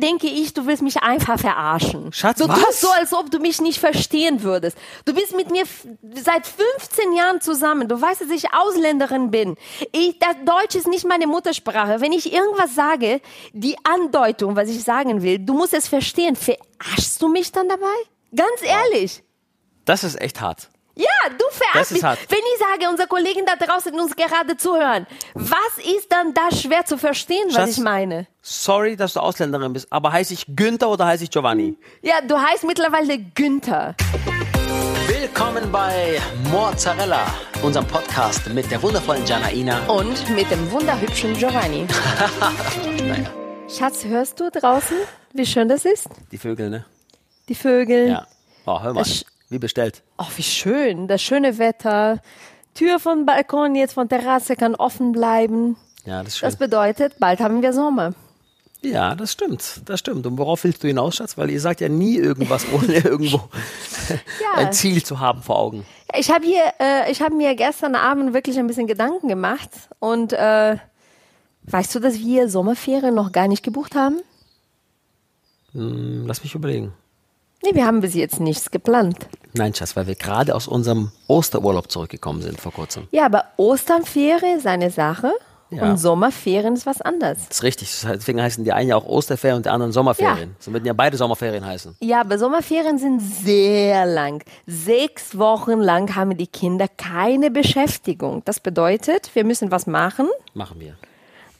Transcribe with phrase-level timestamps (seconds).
[0.00, 2.12] denke ich, du willst mich einfach verarschen.
[2.12, 2.60] Schatz, du was?
[2.60, 4.76] tust so, als ob du mich nicht verstehen würdest.
[5.04, 5.64] Du bist mit mir
[6.14, 7.88] seit 15 Jahren zusammen.
[7.88, 9.56] Du weißt, dass ich Ausländerin bin.
[9.92, 12.00] Ich, das Deutsch ist nicht meine Muttersprache.
[12.00, 13.20] Wenn ich irgendwas sage,
[13.52, 16.36] die Andeutung, was ich sagen will, du musst es verstehen.
[16.36, 17.86] Verarschst du mich dann dabei?
[18.34, 19.22] Ganz ehrlich.
[19.84, 20.68] Das ist echt hart.
[20.96, 21.06] Ja,
[21.36, 22.04] du verarschst mich.
[22.04, 22.20] hart.
[22.28, 26.84] Wenn ich sage, unsere Kollegen da draußen uns gerade zuhören, was ist dann da schwer
[26.84, 27.70] zu verstehen, was Schatz.
[27.70, 28.28] ich meine?
[28.42, 31.76] Sorry, dass du Ausländerin bist, aber heiße ich Günther oder heiße ich Giovanni?
[32.02, 33.96] Ja, du heißt mittlerweile Günther.
[35.08, 36.20] Willkommen bei
[36.52, 37.26] Mozzarella,
[37.62, 39.80] unserem Podcast mit der wundervollen Janaina.
[39.88, 41.86] Und mit dem wunderhübschen Giovanni.
[43.04, 43.30] Naja,
[43.68, 44.96] Schatz, hörst du draußen,
[45.32, 46.06] wie schön das ist?
[46.30, 46.84] die Vögel, ne?
[47.48, 48.08] Die Vögel.
[48.10, 48.26] Ja.
[48.64, 50.02] Oh, hör mal, Es- wie bestellt.
[50.18, 51.08] Oh, wie schön.
[51.08, 52.20] Das schöne Wetter.
[52.74, 55.76] Tür von Balkon, jetzt von Terrasse kann offen bleiben.
[56.04, 56.46] Ja, das ist schön.
[56.48, 58.14] Das bedeutet, bald haben wir Sommer.
[58.82, 60.26] Ja, das stimmt, das stimmt.
[60.26, 61.38] Und worauf willst du hinaus, Schatz?
[61.38, 63.38] Weil ihr sagt ja nie irgendwas, ohne irgendwo
[64.10, 64.58] Ja.
[64.58, 65.86] ein Ziel zu haben vor Augen.
[66.18, 70.32] Ich habe hier, äh, ich habe mir gestern Abend wirklich ein bisschen Gedanken gemacht und
[70.34, 70.76] äh,
[71.62, 74.16] weißt du, dass wir Sommerferien noch gar nicht gebucht haben?
[75.72, 76.92] Hm, Lass mich überlegen.
[77.64, 79.26] Nee, wir haben bis jetzt nichts geplant.
[79.54, 83.08] Nein, Schatz, weil wir gerade aus unserem Osterurlaub zurückgekommen sind vor kurzem.
[83.10, 85.32] Ja, aber Osternferien ist eine Sache
[85.70, 85.84] Ja.
[85.90, 87.38] und Sommerferien ist was anderes.
[87.48, 88.04] Das ist richtig.
[88.06, 90.54] Deswegen heißen die einen ja auch Osterferien und die anderen Sommerferien.
[90.58, 91.96] So würden ja beide Sommerferien heißen.
[92.00, 94.42] Ja, aber Sommerferien sind sehr lang.
[94.66, 98.42] Sechs Wochen lang haben die Kinder keine Beschäftigung.
[98.44, 100.96] Das bedeutet, wir müssen was machen, Machen wir.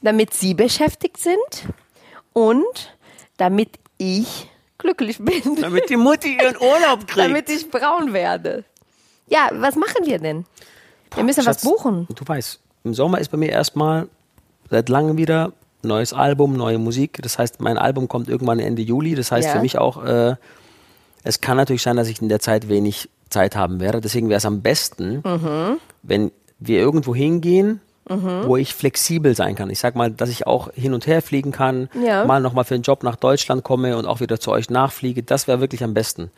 [0.02, 1.72] damit sie beschäftigt sind
[2.34, 2.94] und
[3.39, 4.50] damit ich
[4.84, 5.56] glücklich bin.
[5.60, 7.18] Damit die Mutti ihren Urlaub kriegt.
[7.18, 8.64] damit ich braun werde.
[9.28, 10.44] Ja, was machen wir denn?
[11.14, 12.06] Wir müssen was Schatz, buchen.
[12.14, 14.08] Du weißt, im Sommer ist bei mir erstmal
[14.70, 17.18] seit langem wieder neues Album, neue Musik.
[17.22, 19.14] Das heißt, mein Album kommt irgendwann Ende Juli.
[19.14, 19.52] Das heißt Ja.
[19.55, 20.36] für mich auch, äh,
[21.22, 24.00] es kann natürlich sein, dass ich in der Zeit wenig Zeit haben werde.
[24.00, 25.78] Deswegen wäre es am besten, Mhm.
[26.02, 29.70] wenn wir irgendwo hingehen, wo ich flexibel sein kann.
[29.70, 32.24] Ich sag mal, dass ich auch hin und her fliegen kann, Ja.
[32.24, 35.22] mal nochmal für einen Job nach Deutschland komme und auch wieder zu euch nachfliege.
[35.22, 36.30] Das wäre wirklich am besten.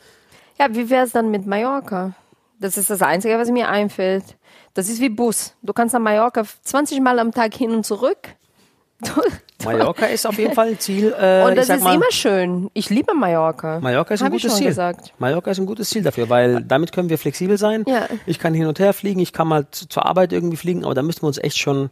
[0.59, 2.13] Ja, wie wäre es dann mit Mallorca?
[2.61, 4.25] Das ist das Einzige, was mir einfällt.
[4.75, 5.55] Das ist wie Bus.
[5.63, 8.29] Du kannst nach Mallorca 20 Mal am Tag hin und zurück.
[9.65, 11.15] Mallorca ist auf jeden Fall ein Ziel.
[11.19, 12.71] Äh, Und ich das ist mal, immer schön.
[12.75, 13.81] Ich liebe Mallorca.
[13.81, 14.67] Mallorca ist ein Hab gutes Ziel.
[14.69, 15.13] gesagt.
[15.19, 17.85] Mallorca ist ein gutes Ziel dafür, weil damit können wir flexibel sein.
[17.87, 18.07] Ja.
[18.27, 20.95] Ich kann hin und her fliegen, ich kann mal zu- zur Arbeit irgendwie fliegen, aber
[20.95, 21.91] da müssten wir uns echt schon.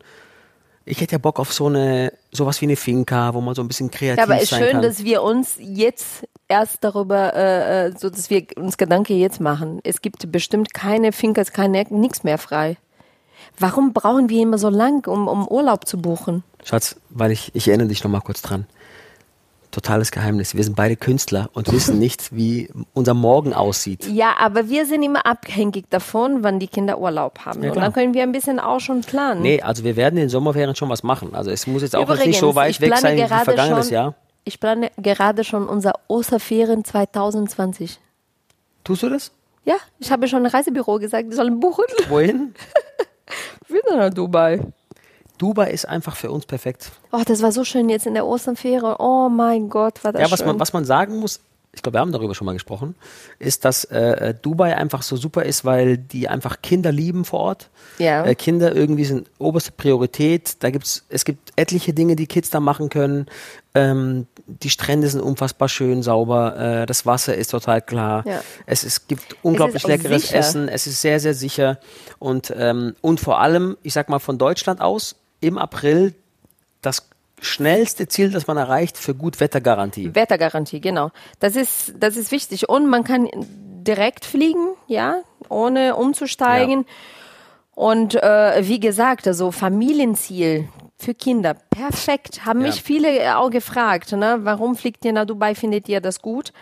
[0.86, 3.68] Ich hätte ja Bock auf so eine, sowas wie eine Finca, wo man so ein
[3.68, 4.82] bisschen kreativ Ja, aber es ist sein schön, kann.
[4.82, 9.80] dass wir uns jetzt erst darüber, äh, äh, so dass wir uns Gedanken jetzt machen.
[9.82, 12.76] Es gibt bestimmt keine Finkers, keine nichts mehr frei.
[13.58, 16.44] Warum brauchen wir immer so lang, um, um Urlaub zu buchen?
[16.64, 18.66] Schatz, weil ich, ich erinnere dich noch mal kurz dran.
[19.70, 20.54] Totales Geheimnis.
[20.54, 24.06] Wir sind beide Künstler und wissen nicht, wie unser Morgen aussieht.
[24.06, 27.62] Ja, aber wir sind immer abhängig davon, wann die Kinder Urlaub haben.
[27.62, 29.42] Ja, Und dann können wir ein bisschen auch schon planen.
[29.42, 31.34] Nee, also wir werden in den Sommerferien schon was machen.
[31.34, 34.14] Also es muss jetzt auch Übrigens, nicht so weit weg sein wie vergangenes schon, Jahr.
[34.44, 37.98] Ich plane gerade schon unser Osterferien 2020.
[38.84, 39.32] Tust du das?
[39.64, 41.86] Ja, ich habe schon ein Reisebüro gesagt, die sollen buchen.
[42.08, 42.54] Wohin?
[43.68, 44.60] Wieder nach Dubai.
[45.44, 46.90] Dubai ist einfach für uns perfekt.
[47.12, 48.94] Oh, das war so schön jetzt in der Osterferien.
[48.98, 50.46] Oh mein Gott, war das Ja, was schön.
[50.46, 51.40] man, was man sagen muss,
[51.74, 52.94] ich glaube, wir haben darüber schon mal gesprochen,
[53.38, 57.68] ist, dass äh, Dubai einfach so super ist, weil die einfach Kinder lieben vor Ort.
[57.98, 58.24] Ja.
[58.24, 60.62] Äh, Kinder irgendwie sind oberste Priorität.
[60.62, 63.26] Da gibt's, es gibt etliche Dinge, die Kids da machen können.
[63.74, 66.56] Ähm, die Strände sind unfassbar schön sauber.
[66.56, 68.24] Äh, das Wasser ist total klar.
[68.26, 68.40] Ja.
[68.64, 70.36] Es, es gibt unglaublich auch leckeres sicher.
[70.38, 70.68] Essen.
[70.68, 71.78] Es ist sehr, sehr sicher.
[72.18, 75.16] Und, ähm, und vor allem, ich sag mal, von Deutschland aus
[75.46, 76.14] im April
[76.82, 77.08] das
[77.40, 80.14] schnellste Ziel, das man erreicht für Gutwettergarantie.
[80.14, 81.10] Wettergarantie, genau.
[81.40, 82.68] Das ist, das ist wichtig.
[82.68, 85.16] Und man kann direkt fliegen, ja,
[85.48, 86.86] ohne umzusteigen.
[87.74, 92.46] Und äh, wie gesagt, also Familienziel für Kinder, perfekt.
[92.46, 92.68] Haben Ja.
[92.68, 94.38] mich viele auch gefragt, ne?
[94.42, 96.52] warum fliegt ihr nach Dubai, findet ihr das gut?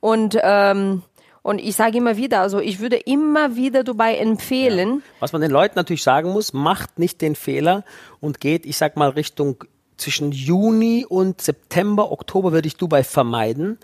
[0.00, 1.02] Und, ähm,
[1.46, 5.02] und ich sage immer wieder, also ich würde immer wieder Dubai empfehlen.
[5.20, 7.84] Was man den Leuten natürlich sagen muss, macht nicht den Fehler
[8.20, 9.62] und geht, ich sag mal, Richtung
[9.96, 13.78] zwischen Juni und September, Oktober würde ich Dubai vermeiden,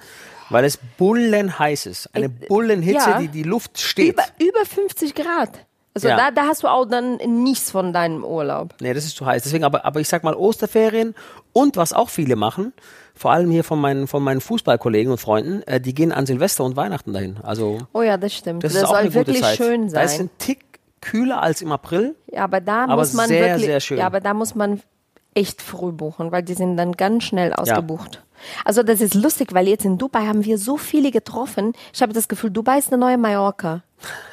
[0.51, 2.11] weil es bullenheiß ist.
[2.15, 3.19] Eine Bullenhitze, ja.
[3.21, 4.15] die die Luft steht.
[4.15, 5.61] Über, über 50 Grad.
[5.95, 6.17] Also Ja.
[6.17, 8.75] da, da hast du auch dann nichts von deinem Urlaub.
[8.81, 9.45] Nee, das ist zu heiß.
[9.45, 11.15] Deswegen, aber, aber ich sag mal Osterferien
[11.53, 12.73] und was auch viele machen,
[13.15, 16.65] vor allem hier von meinen, von meinen Fußballkollegen und Freunden, äh, die gehen an Silvester
[16.65, 17.39] und Weihnachten dahin.
[17.43, 18.65] Also, Oh ja, das stimmt.
[18.65, 19.57] das, Das, ist auch soll eine gute wirklich Zeit.
[19.57, 20.27] schön Da ist sein.
[20.27, 20.65] ein Tick
[21.01, 22.15] kühler als im April.
[22.31, 23.99] Ja, aber da aber muss man sehr, wirklich, sehr schön.
[23.99, 24.81] ja, aber da muss man
[25.35, 28.23] echt früh buchen, weil die sind dann ganz schnell ausgebucht.
[28.65, 31.73] Also das ist lustig, weil jetzt in Dubai haben wir so viele getroffen.
[31.93, 33.83] Ich habe das Gefühl, Dubai ist eine neue Mallorca.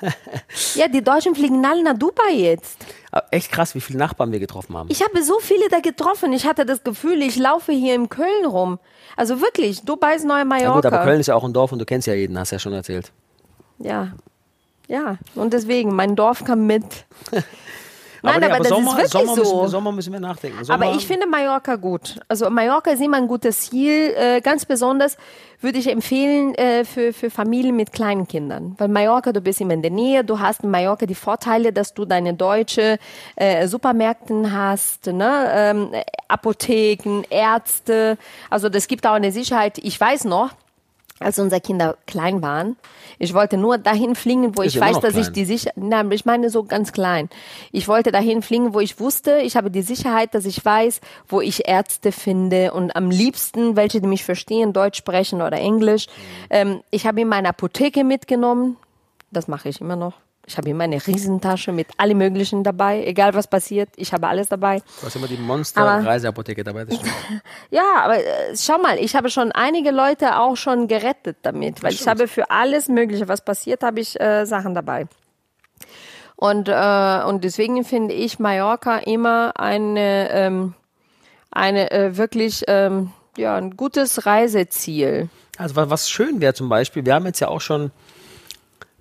[0.75, 2.77] ja, die Deutschen fliegen alle nach Dubai jetzt.
[3.11, 4.89] Aber echt krass, wie viele Nachbarn wir getroffen haben.
[4.91, 6.31] Ich habe so viele da getroffen.
[6.33, 8.79] Ich hatte das Gefühl, ich laufe hier in Köln rum.
[9.15, 10.69] Also wirklich, Dubai ist neue Mallorca.
[10.69, 12.51] ja gut, aber Köln ist ja auch ein Dorf und du kennst ja jeden, hast
[12.51, 13.11] ja schon erzählt.
[13.79, 14.13] Ja.
[14.87, 16.83] Ja, und deswegen, mein Dorf kam mit.
[18.21, 19.41] Nein, nee, aber, das Sommer, ist wirklich Sommer so.
[19.41, 20.63] Müssen wir, Sommer müssen wir nachdenken.
[20.63, 22.19] Sommer, Aber ich finde Mallorca gut.
[22.27, 24.13] Also Mallorca ist immer ein gutes Ziel.
[24.15, 25.17] Äh, ganz besonders
[25.61, 28.75] würde ich empfehlen äh, für, für Familien mit kleinen Kindern.
[28.77, 30.23] Weil Mallorca, du bist immer in der Nähe.
[30.23, 32.97] Du hast in Mallorca die Vorteile, dass du deine deutsche
[33.35, 35.51] äh, Supermärkten hast, ne?
[35.53, 35.91] ähm,
[36.27, 38.17] Apotheken, Ärzte.
[38.49, 39.77] Also das gibt auch eine Sicherheit.
[39.79, 40.51] Ich weiß noch,
[41.19, 42.77] als unsere Kinder klein waren.
[43.17, 45.33] Ich wollte nur dahin fliegen, wo Ist ich weiß, dass ich klein.
[45.33, 47.29] die Sicherheit, nein, ich meine so ganz klein.
[47.71, 51.41] Ich wollte dahin fliegen, wo ich wusste, ich habe die Sicherheit, dass ich weiß, wo
[51.41, 56.07] ich Ärzte finde und am liebsten, welche die mich verstehen, Deutsch sprechen oder Englisch.
[56.49, 58.77] Ähm, ich habe ihm meine Apotheke mitgenommen.
[59.31, 60.13] Das mache ich immer noch.
[60.49, 63.89] Ich habe immer eine Riesentasche mit allem Möglichen dabei, egal was passiert.
[63.97, 64.79] Ich habe alles dabei.
[64.99, 66.85] Du hast immer die Monster-Reiseapotheke dabei.
[67.69, 71.93] Ja, aber äh, schau mal, ich habe schon einige Leute auch schon gerettet damit, weil
[71.93, 75.05] ich habe für alles Mögliche, was passiert, habe ich äh, Sachen dabei.
[76.35, 80.73] Und, äh, und deswegen finde ich Mallorca immer eine, ähm,
[81.51, 85.29] eine äh, wirklich ähm, ja, ein gutes Reiseziel.
[85.57, 87.91] Also wa- was schön wäre zum Beispiel, wir haben jetzt ja auch schon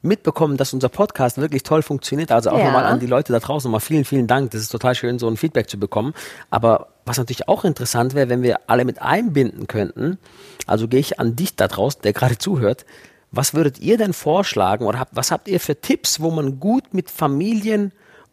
[0.08, 2.32] mitbekommen, dass unser Podcast wirklich toll funktioniert.
[2.32, 2.64] Also auch Ja.
[2.64, 4.50] nochmal an die Leute da draußen nochmal vielen, vielen Dank.
[4.50, 6.14] Das ist total schön, so ein Feedback zu bekommen.
[6.50, 10.18] Aber was natürlich auch interessant wäre, wenn wir alle mit einbinden könnten,
[10.66, 12.84] also gehe ich an dich da draußen, der gerade zuhört,
[13.30, 16.94] was würdet ihr denn vorschlagen oder habt, was habt ihr für Tipps, wo man gut
[16.94, 17.92] mit Familien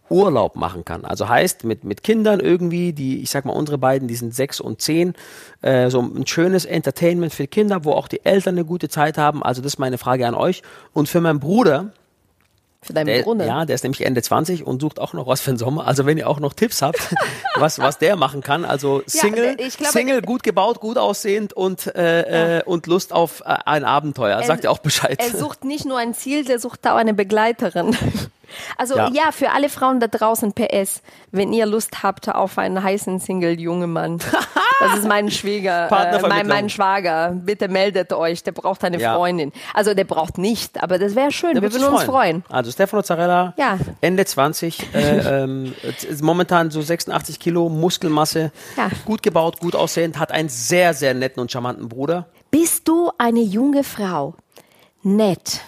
[0.09, 1.03] Urlaub machen kann.
[1.05, 4.59] Also heißt mit, mit Kindern irgendwie, die, ich sag mal, unsere beiden, die sind sechs
[4.59, 5.13] und zehn,
[5.61, 9.41] äh, so ein schönes Entertainment für Kinder, wo auch die Eltern eine gute Zeit haben.
[9.43, 10.61] Also das ist meine Frage an euch.
[10.93, 11.91] Und für meinen Bruder,
[12.83, 13.45] Für deinen der, Bruder.
[13.47, 15.87] ja, der ist nämlich Ende 20 und sucht auch noch was für den Sommer.
[15.87, 16.99] Also wenn ihr auch noch Tipps habt,
[17.55, 21.87] was, was der machen kann, also Single, ich glaube- Single, gut gebaut, gut aussehend und,
[21.95, 24.43] äh, äh, und Lust auf äh, ein Abenteuer.
[24.43, 25.17] Sagt ihr auch Bescheid.
[25.19, 27.97] Er sucht nicht nur ein Ziel, der sucht auch eine Begleiterin.
[28.77, 29.09] Also Ja.
[29.11, 29.31] ja.
[29.31, 31.01] für alle Frauen da draußen PS,
[31.31, 34.19] wenn ihr Lust habt auf einen heißen Single jungen Mann.
[34.81, 37.31] Das ist mein Schwieger, äh, mein, mein Schwager.
[37.33, 39.15] Bitte meldet euch, der braucht eine Ja.
[39.15, 39.53] Freundin.
[39.73, 41.53] Also der braucht nicht, aber das wäre schön.
[41.53, 42.43] Der Wir würden uns freuen.
[42.49, 43.77] Also Stefano Zarella, Ja.
[44.01, 44.99] Ende 20, äh,
[45.43, 48.51] ähm, ist momentan so 86 Kilo Muskelmasse,
[49.05, 52.25] gut gebaut, gut aussehend, hat einen sehr, sehr netten und charmanten Bruder.
[52.51, 54.35] Bist du eine junge Frau,
[55.03, 55.61] nett,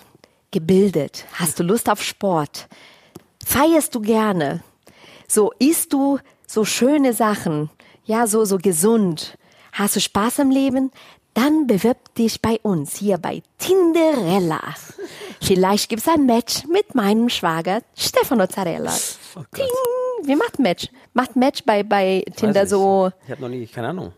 [0.51, 2.67] gebildet, hast du Lust auf Sport,
[3.45, 4.63] feierst du gerne,
[5.27, 7.69] so isst du so schöne Sachen,
[8.05, 9.37] ja, so, so gesund,
[9.73, 10.91] hast du Spaß am Leben,
[11.33, 14.59] dann bewirb dich bei uns hier bei Tinderella.
[15.41, 18.93] Vielleicht gibt's ein Match mit meinem Schwager Stefano Zarella.
[19.35, 19.43] Oh.
[19.53, 19.67] Ting.
[20.23, 20.87] Wie macht Match?
[21.13, 23.11] Macht Match bei, bei Tinder so.
[23.25, 24.13] Ich habe noch nie, keine Ahnung.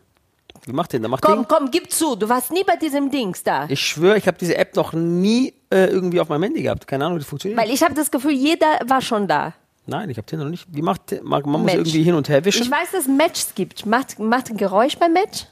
[0.65, 1.07] Wie macht Tinder?
[1.09, 1.45] Macht Komm, Ding?
[1.47, 3.65] komm, gib zu, du warst nie bei diesem Dings da.
[3.69, 6.85] Ich schwöre, ich habe diese App noch nie äh, irgendwie auf meinem Handy gehabt.
[6.87, 7.59] Keine Ahnung, wie das funktioniert.
[7.59, 9.53] Weil ich habe das Gefühl, jeder war schon da.
[9.85, 10.67] Nein, ich habe Tinder noch nicht.
[10.69, 11.75] Wie macht man, man muss Match.
[11.75, 12.61] irgendwie hin und her wischen.
[12.63, 13.85] Ich weiß, dass es Matches gibt.
[13.85, 15.45] Macht, macht ein Geräusch beim Match?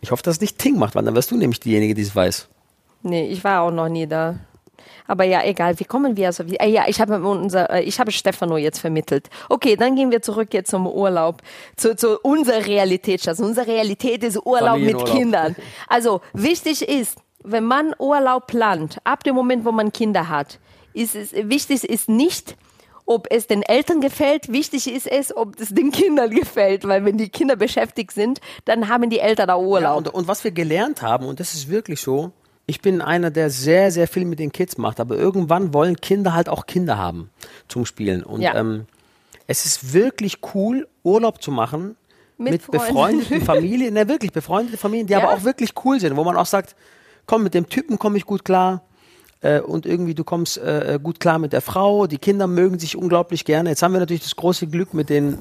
[0.00, 2.14] Ich hoffe, dass es nicht Ting macht, weil dann wirst du nämlich diejenige, die es
[2.14, 2.48] weiß.
[3.02, 4.36] Nee, ich war auch noch nie da.
[5.06, 6.48] Aber ja, egal, wie kommen wir also?
[6.48, 9.28] Wie, äh, ja, ich habe unser, äh, ich habe Stefano jetzt vermittelt.
[9.48, 11.42] Okay, dann gehen wir zurück jetzt zum Urlaub,
[11.76, 13.26] zu, zu unserer Realität.
[13.28, 15.04] Also unsere Realität ist Urlaub mit.
[15.04, 15.54] Kindern.
[15.88, 20.58] Also wichtig ist, wenn man Urlaub plant, ab dem Moment, wo man Kinder hat,
[20.94, 22.56] ist es wichtig ist nicht,
[23.04, 24.50] ob es den Eltern gefällt.
[24.50, 28.88] Wichtig ist es, ob es den Kindern gefällt, weil wenn die Kinder beschäftigt sind, dann
[28.88, 29.98] haben die Eltern da Ja, Urlaub.
[29.98, 32.32] und, und was wir gelernt haben, und das ist wirklich so,
[32.66, 36.32] ich bin einer, der sehr, sehr viel mit den Kids macht, aber irgendwann wollen Kinder
[36.34, 37.30] halt auch Kinder haben
[37.68, 38.22] zum Spielen.
[38.22, 38.54] Und Ja.
[38.54, 38.86] ähm,
[39.46, 41.96] es ist wirklich cool, Urlaub zu machen
[42.38, 45.22] Mit mit, befreundeten Familien, ne, wirklich befreundete Familien, die Ja.
[45.22, 46.74] aber auch wirklich cool sind, wo man auch sagt,
[47.26, 48.82] komm, mit dem Typen komme ich gut klar.
[49.44, 52.96] Äh, und irgendwie du kommst äh, gut klar mit der Frau, die Kinder mögen sich
[52.96, 53.68] unglaublich gerne.
[53.68, 55.38] Jetzt haben wir natürlich das große Glück mit den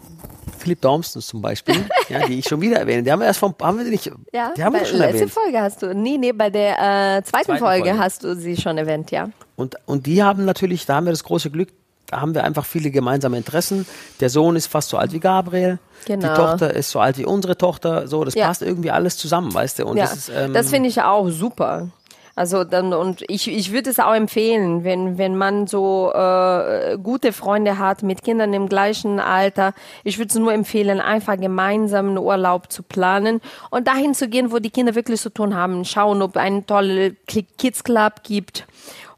[0.58, 1.76] Philipp Dormstons zum Beispiel,
[2.10, 3.04] ja, die ich schon wieder erwähne.
[3.04, 4.98] Die haben wir erst vom, haben wir die nicht, Ja, die haben bei wir schon
[4.98, 5.32] letzte erwähnt.
[5.32, 7.98] Folge hast du, nee, nee, bei der äh, zweiten, Zweiten Folge, Folge.
[8.04, 9.30] hast du sie schon erwähnt, ja.
[9.56, 11.70] Und, und die haben natürlich, da haben wir das große Glück,
[12.08, 13.86] da haben wir einfach viele gemeinsame Interessen.
[14.20, 15.80] Der Sohn ist fast so alt wie Gabriel.
[16.06, 16.28] Genau.
[16.28, 18.08] Die Tochter ist so alt wie unsere Tochter.
[18.10, 18.48] So, das Ja.
[18.48, 19.86] passt irgendwie alles zusammen, weißt du?
[19.88, 21.88] Und ja, das ist, ähm, das finde ich auch super.
[22.36, 27.32] Also dann und ich, ich würde es auch empfehlen, wenn wenn man so äh, gute
[27.32, 29.74] Freunde hat mit Kindern im gleichen Alter.
[30.04, 34.52] Ich würde es nur empfehlen, einfach gemeinsam einen Urlaub zu planen und dahin zu gehen,
[34.52, 35.86] wo die Kinder wirklich zu tun haben.
[35.86, 38.66] Schauen, ob einen tollen Kids Club gibt,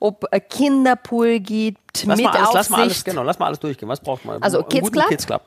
[0.01, 2.55] ob ein Kinderpool gibt Lass mit mal, alles, Aufsicht.
[2.55, 3.88] lass mal alles, genau, lass mal alles durchgehen.
[3.88, 4.43] Was braucht man?
[4.43, 5.07] Also Kids Club?
[5.07, 5.41] Kids Club.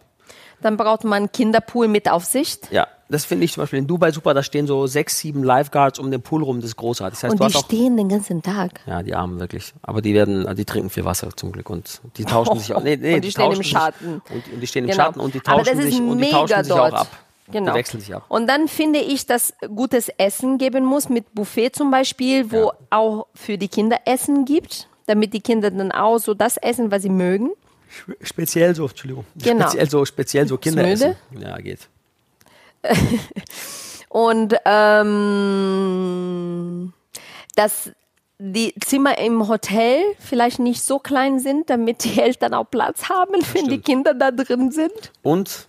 [0.60, 2.68] Dann braucht man einen Kinderpool mit Aufsicht.
[2.72, 4.34] Ja, das finde ich zum Beispiel in Dubai super.
[4.34, 6.60] Da stehen so sechs, sieben Lifeguards um den Pool rum.
[6.60, 7.18] Das ist großartig.
[7.20, 8.80] Das heißt, Und die stehen den ganzen Tag.
[8.86, 9.72] Ja, die Armen wirklich.
[9.82, 12.82] Aber die werden, die trinken viel Wasser zum Glück und die tauschen sich auch.
[12.82, 14.20] Nee, nee, Und die stehen im Schatten.
[14.30, 15.04] Und, und die stehen im Genau.
[15.04, 16.92] Schatten und die Aber tauschen das ist sich und die mega tauschen sich dort.
[16.94, 17.08] auch ab.
[17.50, 17.72] Genau.
[17.72, 18.24] Die wechseln sich ab.
[18.28, 22.72] Und dann finde ich, dass gutes Essen geben muss, mit Buffet zum Beispiel, wo Ja.
[22.90, 27.00] auch für die Kinder Essen gibt, damit die Kinder dann auch so das essen, was
[27.02, 27.50] sie mögen.
[28.22, 29.24] Speziell so, Entschuldigung.
[29.36, 29.64] Genau.
[29.66, 30.62] Speziell so, speziell so müde?
[30.62, 31.16] Kinderessen.
[31.38, 31.88] Ja, geht.
[34.08, 35.32] Und ähm,
[37.56, 37.90] dass
[38.38, 43.32] die Zimmer im Hotel vielleicht nicht so klein sind, damit die Eltern auch Platz haben,
[43.52, 43.84] wenn die stimmt.
[43.84, 45.10] Kinder da drin sind.
[45.22, 45.66] Und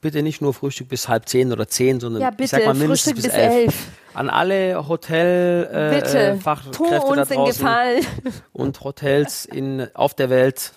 [0.00, 2.74] bitte nicht nur Frühstück bis halb zehn oder zehn, sondern Ja, ich bitte, sag mal
[2.74, 3.54] mindestens Frühstück bis bis elf.
[3.54, 3.74] elf.
[4.14, 8.06] An alle Hotel äh, Fachkräfte da draußen Gefallen.
[8.52, 10.72] und Hotels in, auf der Welt,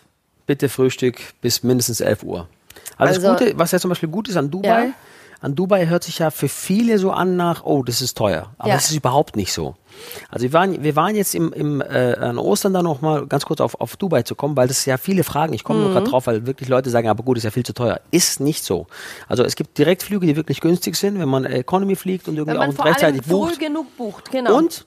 [0.46, 2.48] bitte Frühstück bis mindestens 11 Uhr.
[2.98, 4.94] Also, das Also- Gute, was ja zum Beispiel gut ist an Dubai, Ja.
[5.42, 8.52] an Dubai hört sich ja für viele so an nach, oh, das ist teuer.
[8.60, 8.76] Aber Ja.
[8.76, 9.76] das ist überhaupt nicht so.
[10.30, 13.46] Also wir waren, wir waren jetzt im, im äh, an Ostern da noch mal ganz
[13.46, 15.54] kurz auf, auf Dubai zu kommen, weil das ja viele fragen.
[15.54, 15.94] Ich komme nur Mhm.
[15.94, 18.00] gerade drauf, weil wirklich Leute sagen, aber gut, ist ja viel zu teuer.
[18.12, 18.88] Ist nicht so.
[19.28, 22.58] Also es gibt Direktflüge, die wirklich günstig sind, wenn man Economy fliegt und irgendwie Wenn
[22.60, 23.60] man auch vor allem rechtzeitig früh bucht.
[23.60, 24.56] genug bucht, genau.
[24.58, 24.86] Und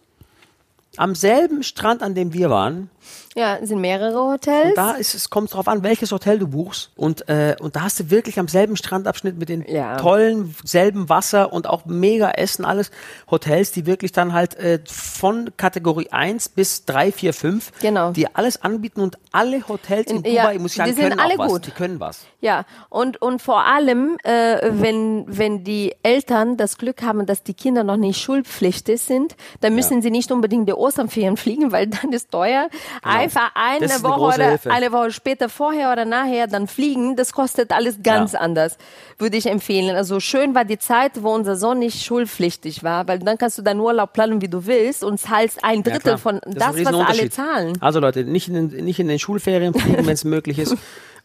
[0.96, 2.88] am selben Strand, an dem wir waren,
[3.36, 4.74] Ja, es sind mehrere Hotels.
[4.76, 7.98] da ist es kommt drauf an, welches Hotel du buchst und äh, und da hast
[7.98, 9.96] du wirklich am selben Strandabschnitt mit den Ja.
[9.96, 12.90] tollen selben Wasser und auch mega Essen alles
[13.30, 18.12] Hotels, die wirklich dann halt äh, von Kategorie 1 bis 3, 4, 5, Genau.
[18.12, 21.08] die alles anbieten und alle Hotels in, In- ja, Dubai, muss ich sagen, die sind
[21.10, 21.66] können alle was, gut.
[21.66, 22.20] die können was.
[22.40, 27.54] Ja, und, und vor allem, äh, wenn, wenn die Eltern das Glück haben, dass die
[27.54, 30.02] Kinder noch nicht schulpflichtig sind, dann müssen Ja.
[30.02, 32.68] sie nicht unbedingt die Osternferien fliegen, weil dann ist teuer.
[33.02, 33.88] Einfach eine Genau.
[33.88, 34.70] Das ist eine Woche große oder Hilfe.
[34.70, 38.40] eine Woche später, vorher oder nachher, dann fliegen, das kostet alles ganz Ja.
[38.40, 38.78] anders,
[39.18, 39.94] würde ich empfehlen.
[39.96, 43.62] Also schön war die Zeit, wo unser Sohn nicht schulpflichtig war, weil dann kannst du
[43.62, 46.18] deinen Urlaub planen, wie du willst und zahlst ein Ja, Drittel klar.
[46.18, 47.76] von ein das, was alle zahlen.
[47.80, 50.76] Also Leute, nicht in den, nicht in den Schulferien fliegen, wenn es möglich ist.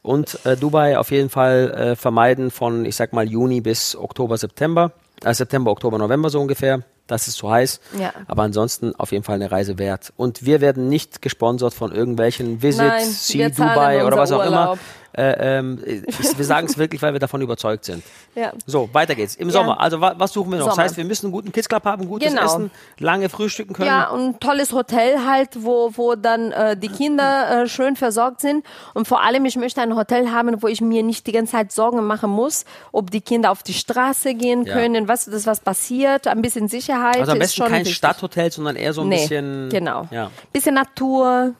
[0.01, 4.37] Und äh, Dubai auf jeden Fall äh, vermeiden von, ich sag mal, Juni bis Oktober,
[4.37, 4.91] September.
[5.23, 6.83] Äh, September, Oktober, November so ungefähr.
[7.07, 7.79] Das ist zu heiß.
[7.99, 8.13] Ja.
[8.27, 10.13] Aber ansonsten auf jeden Fall eine Reise wert.
[10.15, 14.77] Und wir werden nicht gesponsert von irgendwelchen Visit, Nein, See Dubai oder was auch immer.
[15.13, 15.81] Äh, ähm,
[16.37, 18.03] wir sagen es wirklich, weil wir davon überzeugt sind.
[18.35, 18.53] Ja.
[18.65, 19.35] So, weiter geht's.
[19.35, 19.53] Im Ja.
[19.53, 19.79] Sommer.
[19.79, 20.67] Also wa was suchen wir noch?
[20.67, 20.85] Das Sommer.
[20.85, 22.45] heißt, wir müssen einen guten Kids Club haben, gutes Genau.
[22.45, 23.87] Essen, lange frühstücken können.
[23.87, 28.41] Ja, und ein tolles Hotel halt, wo, wo dann äh, die Kinder äh, schön versorgt
[28.41, 28.65] sind.
[28.93, 31.71] Und vor allem, ich möchte ein Hotel haben, wo ich mir nicht die ganze Zeit
[31.71, 34.73] Sorgen machen muss, ob die Kinder auf die Straße gehen Ja.
[34.73, 37.17] können, was, das was passiert, ein bisschen Sicherheit.
[37.17, 37.95] Also am besten kein wichtig.
[37.95, 39.69] Stadthotel, sondern eher so ein nee, bisschen.
[39.69, 40.07] Genau.
[40.11, 40.29] Ja.
[40.53, 41.53] Bisschen Natur.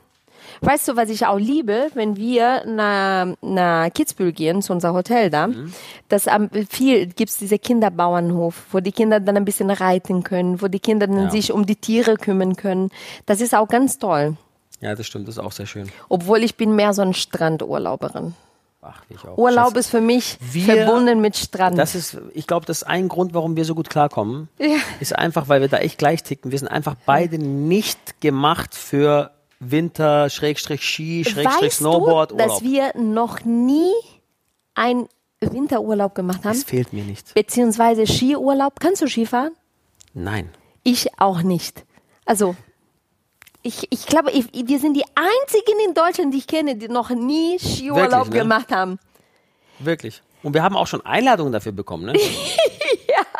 [0.61, 5.29] Weißt du, was ich auch liebe, wenn wir nach, nach Kitzbühel gehen, zu unser Hotel
[5.29, 5.73] da, Mhm.
[6.09, 10.67] dass am viel gibt's diese Kinderbauernhof, wo die Kinder dann ein bisschen reiten können, wo
[10.67, 11.29] die Kinder dann Ja.
[11.29, 12.89] sich um die Tiere kümmern können.
[13.25, 14.35] Das ist auch ganz toll.
[14.81, 15.89] ja, das stimmt, das ist auch sehr schön.
[16.07, 18.33] Obwohl ich bin mehr so ein Strandurlauberin.
[18.81, 19.37] Ach, wie ich auch.
[19.37, 21.77] Urlaub das, ist für mich Wir- verbunden mit Strand.
[21.77, 24.47] das ist, ich glaube, das ist ein Grund, warum wir so gut klarkommen.
[24.57, 24.77] Ja.
[25.01, 26.51] Ist einfach, weil wir da echt gleich ticken.
[26.51, 32.95] Wir sind einfach beide nicht gemacht für Winter, Schrägstrich Ski, Schrägstrich Snowboard, du, dass wir
[32.97, 33.91] noch nie
[34.73, 35.07] einen
[35.41, 36.53] Winterurlaub gemacht haben?
[36.53, 37.33] das fehlt mir nicht.
[37.33, 38.79] Beziehungsweise Skiurlaub.
[38.79, 39.53] Kannst du Skifahren?
[40.13, 40.49] Nein.
[40.83, 41.85] Ich auch nicht.
[42.25, 42.55] Also,
[43.61, 47.09] ich, ich glaube, ich, wir sind die einzigen in Deutschland, die ich kenne, die noch
[47.09, 48.39] nie Skiurlaub Wirklich, ne?
[48.39, 48.99] gemacht haben.
[49.79, 50.21] Wirklich.
[50.41, 52.13] Und wir haben auch schon Einladungen dafür bekommen, ne?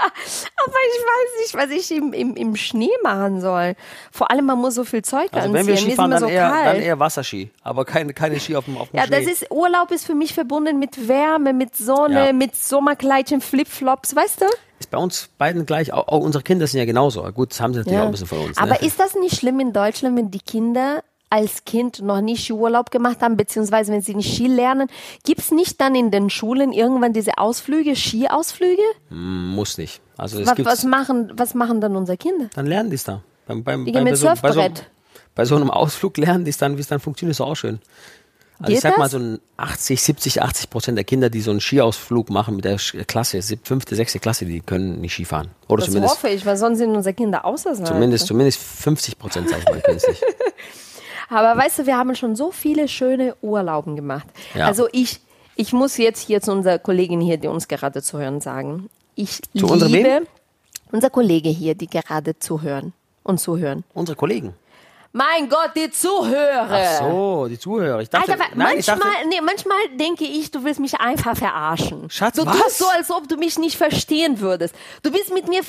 [0.02, 3.76] Aber ich weiß nicht, was ich im, im, im Schnee machen soll.
[4.12, 5.54] Vor allem, man muss so viel Zeug Also anziehen.
[5.54, 6.66] wenn wir Ski fahren, dann, so eher, kalt.
[6.68, 9.24] dann eher Wasserski, aber keine, keine Ski auf dem, auf dem Ja, Schnee.
[9.26, 12.34] das ist, Urlaub ist für mich verbunden mit Wärme, mit Sonne, Ja.
[12.34, 14.46] mit Sommerkleidchen, Flipflops, weißt du?
[14.80, 17.22] Ist bei uns beiden gleich, auch, auch unsere Kinder sind ja genauso.
[17.34, 18.58] Gut, das haben sie natürlich auch ein bisschen von uns.
[18.58, 18.80] Aber ne?
[18.86, 23.22] ist das nicht schlimm in Deutschland, wenn die Kinder als Kind noch nie Skiurlaub gemacht
[23.22, 24.88] haben, beziehungsweise wenn sie nicht Ski lernen?
[25.24, 28.82] Gibt's nicht dann in den Schulen irgendwann diese Ausflüge, Skiausflüge?
[29.10, 30.02] Muss nicht.
[30.18, 32.50] Also es Was, gibt was, machen, was machen dann unsere Kinder?
[32.56, 33.22] dann lernen die es da.
[33.48, 34.90] Beim, beim, Die beim, gehen mit bei, so, bei, so, Surfbrett.
[35.36, 37.80] bei so einem Ausflug lernen die es dann, wie es dann funktioniert, ist auch schön.
[38.62, 39.14] Also ich Geht sag mal das?
[39.14, 42.76] so ein 80, 70, 80 Prozent der Kinder, die so einen Skiausflug machen mit der
[42.76, 45.48] Klasse, fünfte, sechste Klasse, die können nicht Skifahren.
[45.70, 47.86] Oder Das zumindest, hoffe ich, weil sonst sind unsere Kinder außerhalb.
[47.88, 50.22] zumindest, zumindest 50 Prozent, sag ich mal, können es nicht.
[51.30, 54.28] Aber weißt du, wir haben schon so viele schöne Urlauben gemacht.
[54.56, 54.66] Ja.
[54.66, 55.20] Also ich,
[55.56, 58.90] ich muss jetzt hier zu unserer Kollegin hier, die uns gerade zuhören, sagen.
[59.16, 60.24] Ich Zu liebe
[60.92, 62.94] unser Kollege hier, die gerade zuhören
[63.24, 63.84] und zuhören.
[63.94, 64.54] Unsere Kollegen.
[65.12, 66.70] Mein Gott, die Zuhörer.
[66.70, 68.00] Ach so, die Zuhörer.
[68.00, 71.36] Ich dachte, Alter, nein, ich manchmal, dachte, nee, manchmal denke ich, du willst mich einfach
[71.36, 72.10] verarschen.
[72.12, 72.56] Schatz, du was?
[72.58, 74.76] tust so, als ob du mich nicht verstehen würdest.
[75.02, 75.62] Du bist mit mir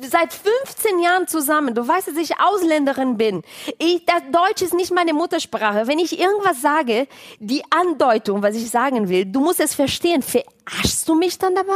[0.00, 1.74] seit 15 Jahren zusammen.
[1.74, 3.42] Du weißt, dass ich Ausländerin bin.
[3.78, 5.86] Ich, das Deutsch ist nicht meine Muttersprache.
[5.86, 7.06] Wenn ich irgendwas sage,
[7.38, 10.22] die Andeutung, was ich sagen will, du musst es verstehen.
[10.22, 11.72] Verarschst du mich dann dabei?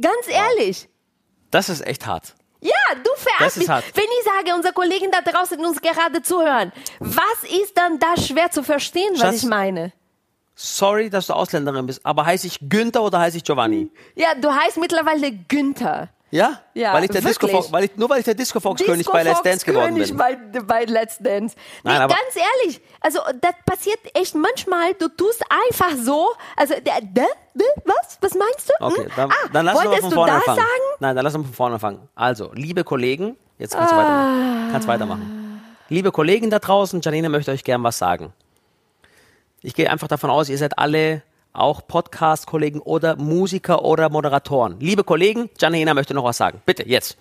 [0.00, 0.88] Ganz ehrlich.
[1.52, 2.34] das ist echt hart.
[2.62, 3.68] Ja, du verarschst mich.
[3.68, 3.84] hart.
[3.94, 8.50] Wenn ich sage, unsere Kollegen da draußen uns gerade zuhören, was ist dann da schwer
[8.52, 9.92] zu verstehen, was Schatz, ich meine?
[10.54, 13.90] Sorry, dass du Ausländerin bist, aber heiße ich Günther oder heiße ich Giovanni?
[14.14, 16.10] Ja, du heißt mittlerweile Günther.
[16.32, 16.60] Ja?
[16.72, 17.46] Ja, weil ich der Disco.
[17.46, 20.08] Fox, weil ich, nur weil ich der Disco Fox König bei Let's Dance geworden König
[20.08, 20.16] bin.
[20.16, 21.54] Bei, bei Let's Dance.
[21.84, 26.72] Nee, Nein, aber- ganz ehrlich, also das passiert echt manchmal, du tust einfach so, also
[26.76, 28.16] der, der, der was?
[28.22, 28.72] Was meinst du?
[28.80, 29.10] Okay, Hm?
[29.14, 30.56] dann, ah, dann lass uns mal wolltest von du vorne das anfangen.
[30.58, 30.96] sagen?
[31.00, 32.08] Nein, dann lass uns von vorne anfangen.
[32.14, 34.68] Also, liebe Kollegen, jetzt kannst du weitermachen.
[34.72, 35.62] Kannst weitermachen.
[35.90, 38.32] Liebe Kollegen da draußen, Janine möchte euch gern was sagen.
[39.60, 44.76] Ich gehe einfach davon aus, ihr seid alle auch Podcast-Kollegen oder Musiker oder Moderatoren.
[44.80, 46.62] Liebe Kollegen, Janina möchte noch was sagen.
[46.64, 47.16] Bitte, jetzt.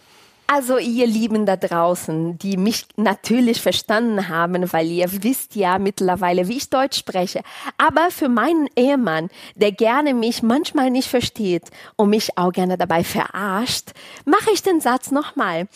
[0.54, 6.50] Also ihr Lieben da draußen, die mich natürlich verstanden haben, weil ihr wisst ja mittlerweile,
[6.50, 7.40] wie ich Deutsch spreche.
[7.78, 13.06] Aber für meinen Ehemann, der gerne mich manchmal nicht versteht und mich auch gerne dabei
[13.06, 13.92] verarscht,
[14.26, 15.70] mache ich den Satz nochmal.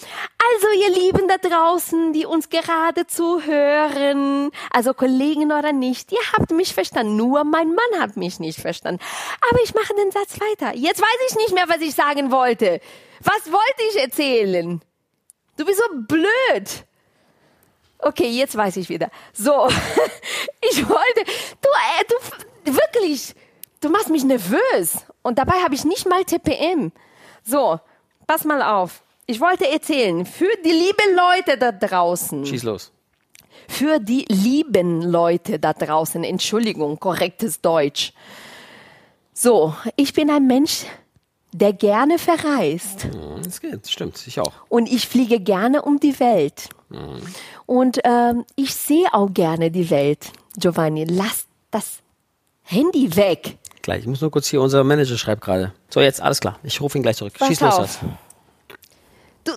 [0.54, 6.52] Also ihr Lieben da draußen, die uns gerade zuhören, also Kollegen oder nicht, ihr habt
[6.52, 7.16] mich verstanden.
[7.16, 9.02] Nur mein Mann hat mich nicht verstanden.
[9.50, 10.76] Aber ich mache den Satz weiter.
[10.76, 12.82] Jetzt weiß ich nicht mehr, was ich sagen wollte.
[13.22, 14.82] Was wollte ich erzählen?
[15.58, 16.86] Du bist so blöd.
[18.00, 19.10] Okay, jetzt weiß ich wieder.
[19.34, 19.68] So,
[20.62, 21.24] ich wollte,
[21.62, 22.06] du, äh,
[22.66, 23.34] du, wirklich,
[23.82, 24.98] du machst mich nervös.
[25.22, 26.92] Und dabei habe ich nicht mal TPM.
[27.44, 27.80] So,
[28.28, 29.02] pass mal auf.
[29.28, 32.92] Ich wollte erzählen, für die lieben Leute da draußen, Schieß los.
[33.68, 38.14] für die lieben Leute da draußen, Entschuldigung, korrektes Deutsch.
[39.34, 40.86] So, ich bin ein Mensch,
[41.58, 43.08] der gerne verreist.
[43.44, 44.52] Das geht, stimmt, ich auch.
[44.70, 46.70] Und ich fliege gerne um die Welt.
[47.66, 50.32] Und ähm, ich sehe auch gerne die Welt.
[50.58, 52.00] Giovanni, lass das
[52.64, 53.58] Handy weg.
[53.82, 55.74] Gleich, ich muss nur kurz hier, unser Manager schreibt gerade.
[55.90, 56.60] So, jetzt, alles klar.
[56.64, 57.34] Ich rufe ihn gleich zurück.
[57.38, 57.76] Pass Schieß los.
[57.76, 58.00] Schatz.
[59.44, 59.52] Du,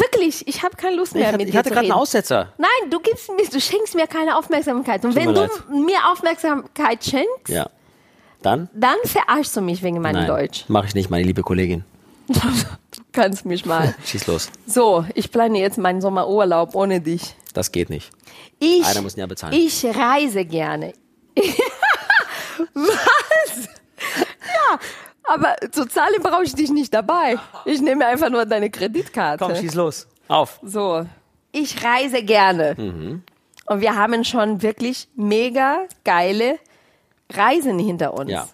[0.00, 1.92] wirklich, ich habe keine Lust Ich mehr hatte, mit ich dir hatte zu gerade einen.
[1.92, 2.52] Aussetzer.
[2.58, 5.04] Nein, du gibst mir, du schenkst mir keine Aufmerksamkeit.
[5.04, 7.68] Und Tut wenn du mir Aufmerksamkeit schenkst, Ja.
[8.42, 8.68] Dann?
[8.72, 10.64] dann verarschst du mich wegen meinem Nein, Deutsch.
[10.68, 11.84] mache ich nicht, meine liebe Kollegin.
[12.90, 13.94] Du kannst mich mal.
[14.04, 14.50] Schieß los.
[14.66, 17.34] So, ich plane jetzt meinen Sommerurlaub ohne dich.
[17.52, 18.10] Das geht nicht.
[18.60, 19.52] Ich, Einer muss ihn ja bezahlen.
[19.52, 20.92] ich reise gerne.
[22.74, 23.68] Was?
[24.44, 24.78] Ja,
[25.24, 27.38] aber zu zahlen brauche ich dich nicht dabei.
[27.64, 29.44] Ich nehme einfach nur deine Kreditkarte.
[29.44, 30.06] Komm, schieß los.
[30.28, 30.60] Auf.
[30.62, 31.06] So,
[31.52, 32.74] ich reise gerne.
[32.76, 33.22] Mhm.
[33.66, 36.58] Und wir haben schon wirklich mega geile
[37.32, 38.30] Reisen hinter uns.
[38.30, 38.48] Ja.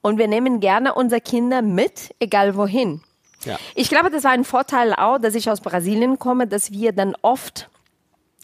[0.00, 3.02] Und wir nehmen gerne unsere Kinder mit, egal wohin.
[3.44, 3.58] Ja.
[3.74, 7.14] Ich glaube, das war ein Vorteil auch, dass ich aus Brasilien komme, dass wir dann
[7.22, 7.68] oft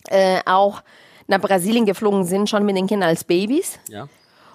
[0.08, 0.82] äh, auch
[1.26, 3.78] nach Brasilien geflogen sind, schon mit den Kindern als Babys.
[3.88, 4.08] Ja.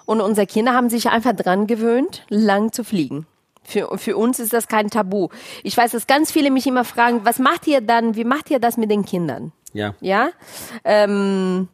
[0.06, 3.26] Und unsere Kinder haben sich einfach dran gewöhnt, lang zu fliegen.
[3.64, 5.30] Für, für uns ist das kein Tabu.
[5.64, 8.60] Ich weiß, dass ganz viele mich immer fragen, was macht ihr dann, wie macht ihr
[8.60, 9.52] das mit den Kindern?
[9.74, 9.96] Ja.
[10.02, 10.30] Ja?
[10.84, 11.68] Ähm,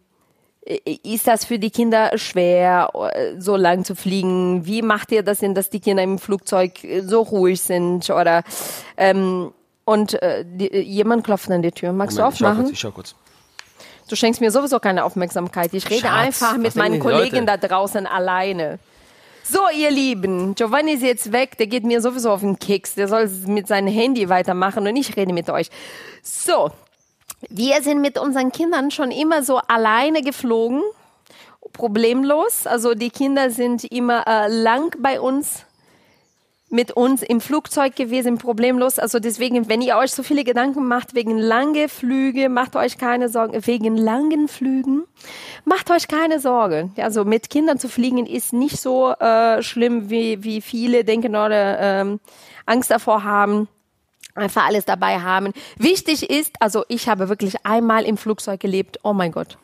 [0.64, 4.66] ist das für die Kinder schwer, äh, so lang zu fliegen?
[4.66, 8.10] Wie macht ihr das denn, dass die Kinder im Flugzeug äh, so ruhig sind?
[8.10, 8.44] Oder
[8.98, 9.52] ähm,
[9.86, 11.92] und äh, die, jemand klopft an die Tür.
[11.92, 12.64] Magst Moment, ich du schau aufmachen?
[12.66, 13.16] kurz, ich schau kurz.
[14.08, 15.74] Du schenkst mir sowieso keine Aufmerksamkeit.
[15.74, 18.78] Ich rede Schatz, einfach mit meinen Kollegen da draußen alleine.
[19.44, 22.96] So, ihr Lieben, Giovanni ist jetzt weg, der geht mir sowieso auf den Keks.
[22.96, 25.70] Der soll mit seinem Handy weitermachen und ich rede mit euch.
[26.22, 26.72] So,
[27.50, 30.82] wir sind mit unseren Kindern schon immer so alleine geflogen,
[31.74, 32.68] problemlos.
[32.68, 35.66] Also die Kinder sind immer äh, lang bei uns
[36.72, 38.98] mit uns im Flugzeug gewesen, problemlos.
[38.98, 43.28] Also deswegen, wenn ihr euch so viele Gedanken macht wegen lange Flüge, macht euch keine
[43.28, 43.66] Sorgen.
[43.68, 45.04] Wegen langen Flügen,
[45.66, 46.94] macht euch keine Sorgen.
[46.98, 51.78] Also mit Kindern zu fliegen ist nicht so äh, schlimm, wie, wie viele denken oder
[51.80, 52.20] ähm,
[52.66, 53.68] Angst davor haben.
[54.42, 55.54] Einfach alles dabei haben.
[55.78, 59.00] Wichtig ist, also ich habe wirklich einmal im Flugzeug gelebt.
[59.04, 59.58] Oh mein Gott.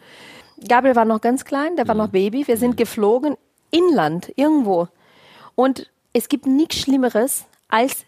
[0.68, 2.02] Gabriel war noch ganz klein, der war Mhm.
[2.02, 2.48] noch Baby.
[2.48, 3.36] Wir sind geflogen,
[3.72, 4.88] inland, irgendwo.
[5.56, 8.06] Und es gibt nichts Schlimmeres, als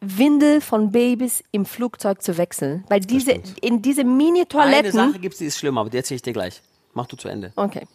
[0.00, 2.84] Windel von Babys im Flugzeug zu wechseln.
[2.88, 4.92] Weil diese, in diese Eine Mini-Toiletten.
[4.92, 6.60] Sache gibt es, die ist schlimm, aber die erzähle ich dir gleich.
[6.94, 7.52] Mach du zu Ende.
[7.56, 7.86] Okay.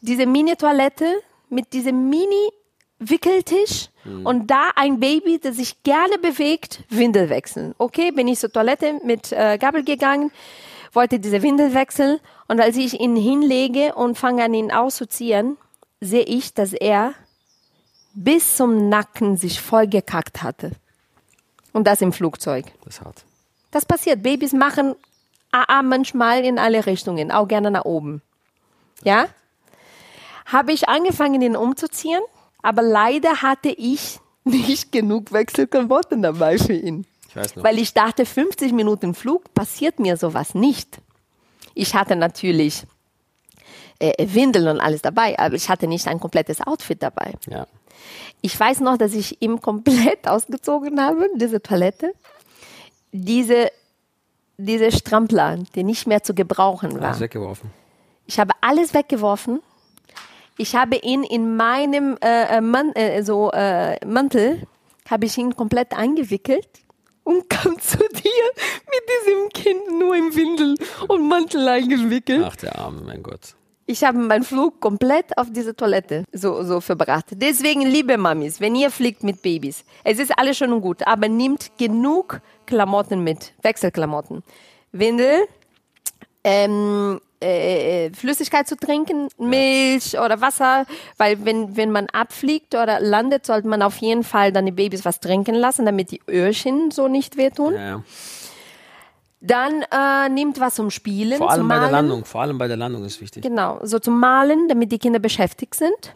[0.00, 1.06] Diese Mini-Toilette
[1.48, 2.08] mit diesem
[2.98, 3.88] Mini-Wickeltisch
[4.24, 7.74] und da ein Baby, das sich gerne bewegt, Windel wechseln.
[7.78, 10.30] Okay, bin ich zur Toilette mit äh, Gabel gegangen,
[10.92, 15.56] wollte diese Windel wechseln und als ich ihn hinlege und fange an ihn auszuziehen,
[16.00, 17.14] sehe ich, dass er
[18.14, 20.72] bis zum Nacken sich voll gekackt hatte.
[21.72, 22.66] Und das im Flugzeug.
[22.84, 23.24] Das ist hart.
[23.70, 24.22] Das passiert.
[24.22, 24.94] Babys machen
[25.52, 28.22] AA manchmal in alle Richtungen, auch gerne nach oben.
[29.04, 29.26] Ja?
[30.46, 32.22] Habe ich angefangen, ihn umzuziehen,
[32.68, 37.06] aber leider hatte ich nicht genug Wechselklamotten dabei für ihn.
[37.30, 37.64] Ich weiß noch.
[37.64, 40.98] Weil ich dachte, 50 Minuten Flug passiert mir sowas nicht.
[41.74, 42.84] Ich hatte natürlich
[44.00, 47.32] äh, Windeln und alles dabei, aber ich hatte nicht ein komplettes Outfit dabei.
[47.48, 47.66] ja.
[48.40, 52.12] Ich weiß noch, dass ich ihm komplett ausgezogen habe, diese Toilette.
[53.12, 53.72] Diese,
[54.58, 57.20] diese Strampler, die nicht mehr zu gebrauchen Alles waren.
[57.20, 57.70] weggeworfen.
[58.26, 59.60] Ich habe alles weggeworfen.
[60.60, 64.66] Ich habe ihn in meinem äh, äh, Man äh, so, äh, Mantel,
[65.08, 66.68] habe ich ihn komplett eingewickelt
[67.22, 68.48] und kam zu dir
[68.90, 70.74] mit diesem Kind nur im Windel
[71.06, 72.44] und Mantel eingewickelt.
[72.44, 73.54] Ach, der Arme, mein Gott.
[73.86, 77.26] Ich habe meinen Flug komplett auf diese Toilette so, so verbracht.
[77.30, 81.70] Deswegen, liebe Mamis, wenn ihr fliegt mit Babys, es ist alles schon gut, aber nehmt
[81.78, 84.42] genug Klamotten mit, Wechselklamotten.
[84.90, 85.46] Windel,
[86.42, 93.46] ähm, äh, Flüssigkeit zu trinken, Milch oder Wasser, weil wenn, wenn man abfliegt oder landet,
[93.46, 97.08] sollte man auf jeden Fall dann die Babys was trinken lassen, damit die Öhrchen so
[97.08, 97.74] nicht wehtun.
[97.74, 98.02] Ja, ja.
[99.40, 101.90] Dann äh, nehmt was zum Spielen, Vor allem zum bei der.
[101.90, 102.24] Landung.
[102.24, 103.42] Vor allem bei der Landung ist wichtig.
[103.44, 106.14] Genau, so zum Malen, damit die Kinder beschäftigt sind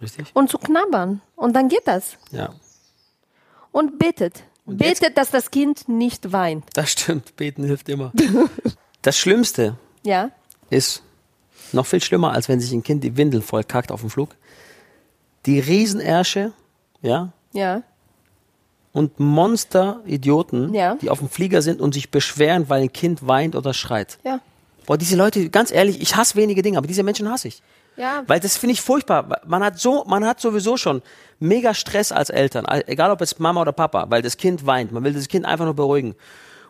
[0.00, 0.30] Richtig?
[0.34, 1.20] und zu knabbern.
[1.34, 2.16] Und dann geht das.
[2.30, 2.50] Ja.
[3.72, 4.44] Und betet.
[4.66, 6.64] jetzt- betet, dass das Kind nicht weint.
[6.74, 7.34] Das stimmt.
[7.36, 8.12] Beten hilft immer.
[9.02, 10.30] Das Schlimmste Ja?
[10.70, 11.02] Ist
[11.72, 14.30] noch viel schlimmer, als wenn sich ein Kind die Windeln voll kackt auf dem Flug.
[15.46, 16.52] Die Riesenersche,
[17.02, 17.82] ja, Ja.
[18.92, 20.96] und Monster-Idioten, Ja.
[20.96, 24.18] die auf dem Flieger sind und sich beschweren, weil ein Kind weint oder schreit.
[24.24, 24.40] Ja.
[24.86, 27.62] Boah, diese Leute, ganz ehrlich, ich hasse wenige Dinge, aber diese Menschen hasse ich.
[27.96, 28.22] Ja.
[28.26, 29.40] Weil das finde ich furchtbar.
[29.46, 31.02] Man hat so, man hat sowieso schon
[31.38, 34.90] mega Stress als Eltern, egal ob es Mama oder Papa, weil das Kind weint.
[34.92, 36.14] Man will das Kind einfach nur beruhigen.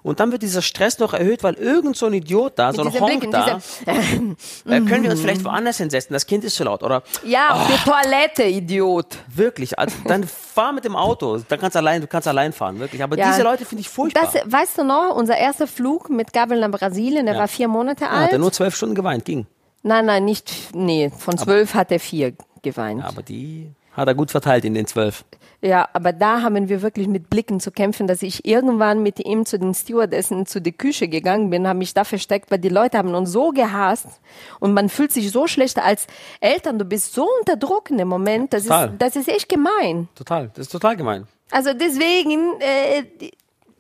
[0.03, 2.93] Und dann wird dieser Stress noch erhöht, weil irgend so ein Idiot da, so ein
[3.01, 3.93] Honk da, äh,
[4.81, 6.83] können wir uns vielleicht woanders hinsetzen, das Kind ist zu laut.
[6.83, 9.19] Oder Ja, auf die Toilette, Idiot.
[9.35, 12.79] wirklich, also, dann fahr mit dem Auto, dann kannst du allein, du kannst allein fahren,
[12.79, 13.03] wirklich.
[13.03, 13.31] Aber Ja.
[13.31, 14.29] diese Leute finde ich furchtbar.
[14.33, 17.41] Das, weißt du noch, unser erster Flug mit Gabriel nach Brasilien, der Ja.
[17.43, 18.25] war vier Monate ja, alt.
[18.25, 19.47] hat er nur zwölf Stunden geweint, ging.
[19.83, 22.33] nein, nein, nicht, nee, von zwölf hat er vier
[22.63, 23.01] geweint.
[23.01, 25.25] Ja, aber die hat er gut verteilt in den zwölf.
[25.63, 29.45] Ja, aber da haben wir wirklich mit Blicken zu kämpfen, dass ich irgendwann mit ihm
[29.45, 32.97] zu den Stewardessen zu der Küche gegangen bin, habe mich da versteckt, weil die Leute
[32.97, 34.07] haben uns so gehasst
[34.59, 36.07] und man fühlt sich so schlecht als
[36.41, 36.79] Eltern.
[36.79, 38.95] Du bist so unter Druck in dem Moment, das ist, Total.
[38.99, 40.09] das ist echt gemein.
[40.15, 41.27] Total, das ist total gemein.
[41.51, 43.31] Also deswegen, äh,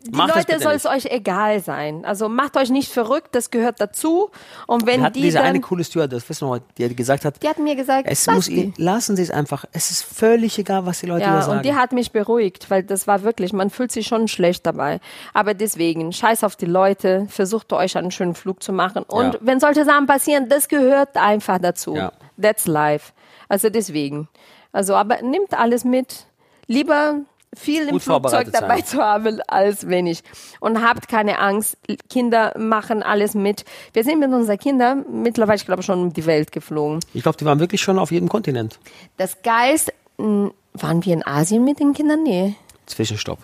[0.02, 2.04] die, Macht Leute soll es euch egal sein.
[2.06, 4.30] Also macht euch nicht verrückt, das gehört dazu.
[4.66, 7.58] Und wenn die diese dann, eine coole Stewardess, wissen wir, die gesagt hat, die hat
[7.58, 8.72] mir gesagt, es muss die.
[8.78, 9.66] lassen Sie es einfach.
[9.72, 11.58] Es ist völlig egal, was die Leute Ja, da sagen.
[11.58, 15.00] und die hat mich beruhigt, weil das war wirklich, man fühlt sich schon schlecht dabei.
[15.34, 19.02] Aber deswegen, scheiß auf die Leute, versucht euch einen schönen Flug zu machen.
[19.02, 19.40] Und Ja.
[19.42, 21.94] wenn solche Sachen passieren, das gehört einfach dazu.
[21.94, 22.12] Ja.
[22.40, 23.12] That's life.
[23.48, 24.28] Also deswegen.
[24.72, 26.24] Also, aber nimmt alles mit.
[26.68, 27.16] Lieber
[27.56, 28.86] viel im Flugzeug dabei sein.
[28.86, 30.22] zu haben, als wenig.
[30.60, 31.76] Und habt keine Angst.
[32.08, 33.64] Kinder machen alles mit.
[33.92, 37.00] Wir sind mit unseren Kindern mittlerweile, ich glaube, schon um die Welt geflogen.
[37.12, 38.78] ich glaube, die waren wirklich schon auf jedem Kontinent.
[39.16, 42.22] Das Geist, mh, waren wir in Asien mit den Kindern?
[42.22, 42.54] Nee.
[42.86, 43.38] Zwischenstopp.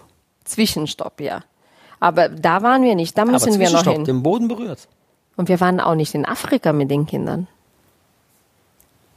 [0.45, 1.43] Zwischenstopp, ja.
[1.99, 4.05] Aber da waren wir nicht, da Aber müssen wir noch hin.
[4.05, 4.87] den Boden berührt.
[5.37, 7.49] Und wir waren auch nicht in Afrika mit den Kindern,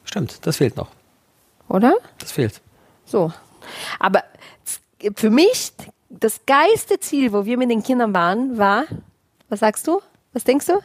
[0.04, 0.88] Stimmt, das fehlt noch.
[1.68, 1.96] oder?
[2.18, 2.62] Das fehlt.
[3.06, 3.32] So.
[4.00, 4.24] Aber
[5.16, 5.72] für mich,
[6.10, 8.86] das geilste Ziel, wo wir mit den Kindern waren, war,
[9.50, 10.02] was sagst du?
[10.34, 10.80] Was denkst du?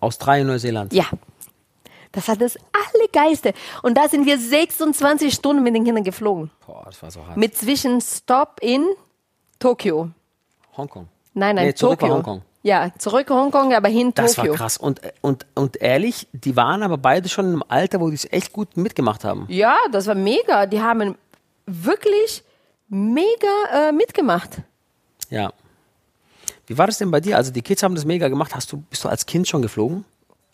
[0.00, 0.92] Australien, Neuseeland.
[0.92, 1.04] Ja.
[2.12, 2.56] Das hat das
[2.94, 3.52] Allergeilste.
[3.82, 6.50] Und da sind wir 26 Stunden mit den Kindern geflogen.
[6.66, 7.36] Boah, das war so hart.
[7.36, 8.86] Mit Zwischenstopp in
[9.58, 10.10] Tokio.
[10.76, 11.08] Hongkong.
[11.34, 12.08] Nein, nein, Nee, zurück Tokio.
[12.08, 12.42] nach Hongkong.
[12.62, 14.52] Ja, zurück Hongkong, aber hin Das Tokio.
[14.52, 14.76] war krass.
[14.78, 18.52] Und, und, und ehrlich, die waren aber beide schon im Alter, wo die es echt
[18.52, 19.44] gut mitgemacht haben.
[19.48, 20.66] Ja, das war mega.
[20.66, 21.16] Die haben
[21.66, 22.42] wirklich
[22.88, 24.62] mega äh, mitgemacht.
[25.30, 25.52] Ja.
[26.66, 27.36] Wie war das denn bei dir?
[27.36, 28.54] Also die Kids haben das mega gemacht.
[28.54, 30.04] Hast du, bist du als Kind schon geflogen?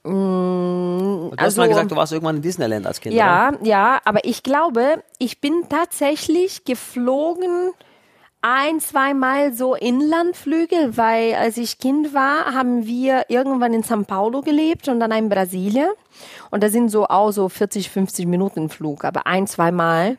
[0.04, 3.14] Du hast also, mal gesagt, du warst irgendwann in Disneyland als Kind.
[3.14, 3.24] Oder?
[3.24, 7.70] ja, ja, aber ich glaube, ich bin tatsächlich geflogen
[8.42, 14.42] ein, zweimal so Inlandflüge, weil als ich Kind war, haben wir irgendwann in São Paulo
[14.42, 15.90] gelebt und dann in Brasilien.
[16.50, 20.18] Und da sind so auch so 40, 50 Minuten Flug, aber ein, zweimal.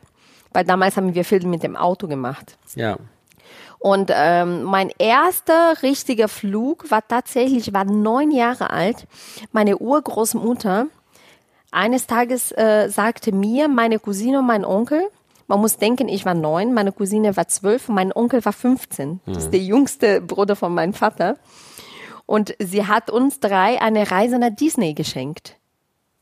[0.54, 2.56] Weil damals haben wir viel mit dem Auto gemacht.
[2.74, 2.96] Ja.
[3.78, 9.06] Und ähm, mein erster richtiger Flug war tatsächlich, ich war neun Jahre alt.
[9.52, 10.86] Meine Urgroßmutter
[11.70, 15.02] eines Tages äh, sagte mir, meine Cousine und mein Onkel,
[15.48, 19.20] man muss denken, ich war neun, meine Cousine war zwölf und mein Onkel war 15.
[19.26, 21.36] Das ist der jüngste Bruder von meinem Vater.
[22.24, 25.56] Und sie hat uns drei eine Reise nach Disney geschenkt.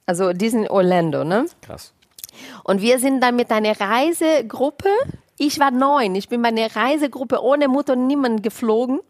[0.05, 1.47] Also Disney Orlando, ne?
[1.61, 1.93] Krass.
[2.65, 4.89] Und wir sind dann mit einer Reisegruppe,
[5.39, 9.01] ich war neun, ich bin bei einer Reisegruppe ohne Mutter und niemand geflogen.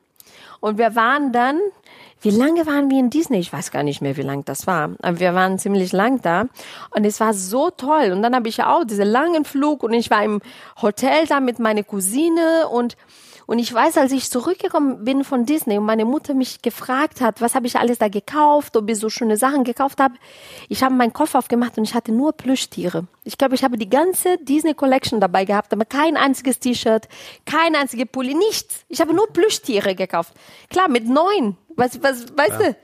[0.60, 1.58] Und wir waren dann,
[2.20, 3.38] wie lange waren wir in Disney?
[3.38, 4.90] Ich weiß gar nicht mehr, wie lang das war.
[5.02, 6.44] Aber wir waren ziemlich lang da.
[6.90, 8.12] Und es war so toll.
[8.12, 10.40] Und dann habe ich ja auch diesen langen Flug und ich war im
[10.80, 12.96] Hotel da mit meiner Cousine und
[13.46, 17.40] und ich weiß, als ich zurückgekommen bin von Disney und meine Mutter mich gefragt hat,
[17.40, 20.14] was habe ich alles da gekauft, ob ich so schöne Sachen gekauft habe,
[20.68, 23.06] ich habe meinen Koffer aufgemacht und ich hatte nur Plüschtiere.
[23.24, 27.08] Ich glaube, ich habe die ganze Disney Collection dabei gehabt, aber kein einziges T-Shirt,
[27.44, 28.84] kein einziger Pulli, nichts.
[28.88, 30.34] Ich habe nur Plüschtiere gekauft.
[30.70, 31.56] Klar, mit neun.
[31.76, 32.76] Was, was, weißt du?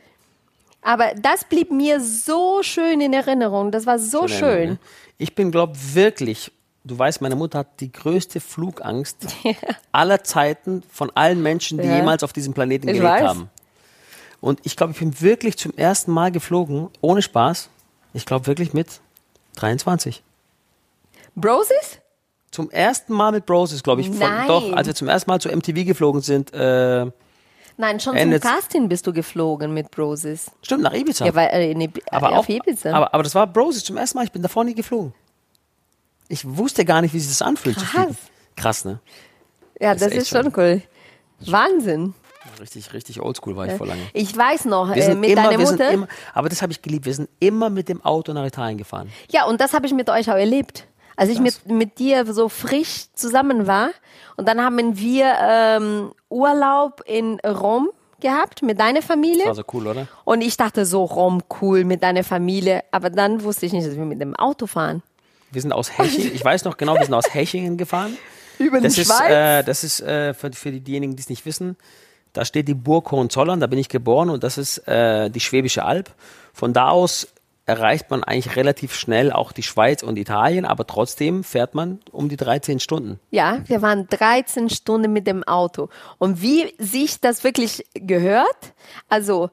[0.83, 3.71] Aber das blieb mir so schön in Erinnerung.
[3.71, 4.79] Das war so schön.
[5.19, 6.53] Ich bin, glaube wirklich,
[6.89, 9.19] du weißt, meine Mutter hat die größte Flugangst
[9.93, 11.97] aller Zeiten von allen Menschen, die Ja.
[11.97, 13.23] jemals auf diesem Planeten Ich gelebt weiß.
[13.29, 13.51] haben.
[14.41, 17.71] Und ich glaube, ich bin wirklich zum ersten Mal geflogen, ohne Spaß.
[18.15, 19.01] Ich glaube wirklich mit
[19.57, 20.23] 23.
[21.35, 21.99] Broses?
[22.51, 24.09] Zum ersten Mal mit Broses, glaube ich.
[24.09, 24.49] Von, Nein.
[24.49, 26.53] doch, als wir zum ersten Mal zu MTV geflogen sind.
[26.55, 27.07] Äh,
[27.77, 30.51] Nein, schon Ende- zum Casting bist du geflogen mit Broses.
[30.63, 31.27] stimmt, nach Ibiza.
[31.27, 32.93] Ja, weil äh, in, Ib- aber, äh, auch, auf Ibiza.
[32.93, 34.25] aber, aber das war Broses zum ersten Mal.
[34.25, 35.13] Ich bin davor nie geflogen.
[36.29, 37.77] Ich wusste gar nicht, wie sich das anfühlt.
[37.79, 38.17] Krass.
[38.57, 39.01] Krass, ne?
[39.81, 40.83] ja, das das, ist ist schon cool.
[41.41, 42.15] Wahnsinn.
[42.61, 44.01] Richtig, richtig oldschool war ich vor lange.
[44.13, 45.91] Ich weiß noch, äh, mit immer, deiner Mutter.
[45.91, 47.07] immer, aber das habe ich geliebt.
[47.07, 49.11] Wir sind immer mit dem Auto nach Italien gefahren.
[49.31, 50.87] Ja, und das habe ich mit euch auch erlebt.
[51.17, 53.91] Als ich mit, mit dir so frisch zusammen war
[54.37, 59.45] und dann haben wir ähm, Urlaub in Rom gehabt mit deiner Familie.
[59.45, 60.07] Das war so cool, oder?
[60.25, 62.85] Und ich dachte so, Rom, cool mit deiner Familie.
[62.93, 65.03] Aber dann wusste ich nicht, dass wir mit dem Auto fahren.
[65.51, 68.17] Wir sind aus Hechingen, ich weiß noch genau, wir sind aus Hechingen gefahren.
[68.59, 69.31] Über Das die ist, Schweiz?
[69.31, 71.77] äh, das ist äh, für, für diejenigen, die es nicht wissen,
[72.33, 75.85] da steht die Burg Hohenzollern, da bin ich geboren und das ist äh, die Schwäbische
[75.85, 76.11] Alb.
[76.53, 77.29] Von da aus
[77.67, 82.29] erreicht man eigentlich relativ schnell auch die Schweiz und Italien, aber trotzdem fährt man um
[82.31, 83.21] die 13 Stunden.
[83.31, 85.91] Ja, wir waren 13 Stunden mit dem Auto.
[86.17, 88.73] Und wie sich das wirklich gehört,
[89.11, 89.51] also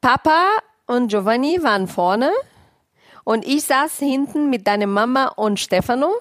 [0.00, 0.46] Papa
[0.86, 2.30] und Giovanni waren vorne
[3.24, 6.12] und ich saß hinten mit deiner Mama und Stefano,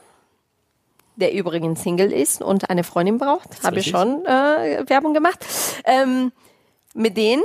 [1.16, 3.64] der übrigens Single ist und eine Freundin braucht.
[3.64, 5.46] Habe ich schon äh, Werbung gemacht.
[5.84, 6.32] Ähm,
[6.94, 7.44] mit denen.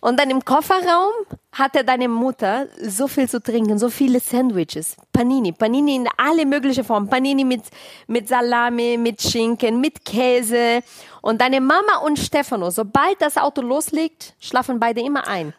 [0.00, 1.12] Und dann im Kofferraum
[1.52, 4.94] hatte deine Mutter so viel zu trinken, so viele Sandwiches.
[5.12, 7.08] Panini, Panini in alle möglichen Formen.
[7.08, 7.62] Panini mit,
[8.06, 10.80] mit Salami, mit Schinken, mit Käse.
[11.22, 15.54] Und deine Mama und Stefano, sobald das Auto loslegt, schlafen beide immer ein.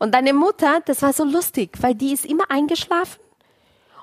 [0.00, 3.20] Und deine Mutter, das war so lustig, weil die ist immer eingeschlafen.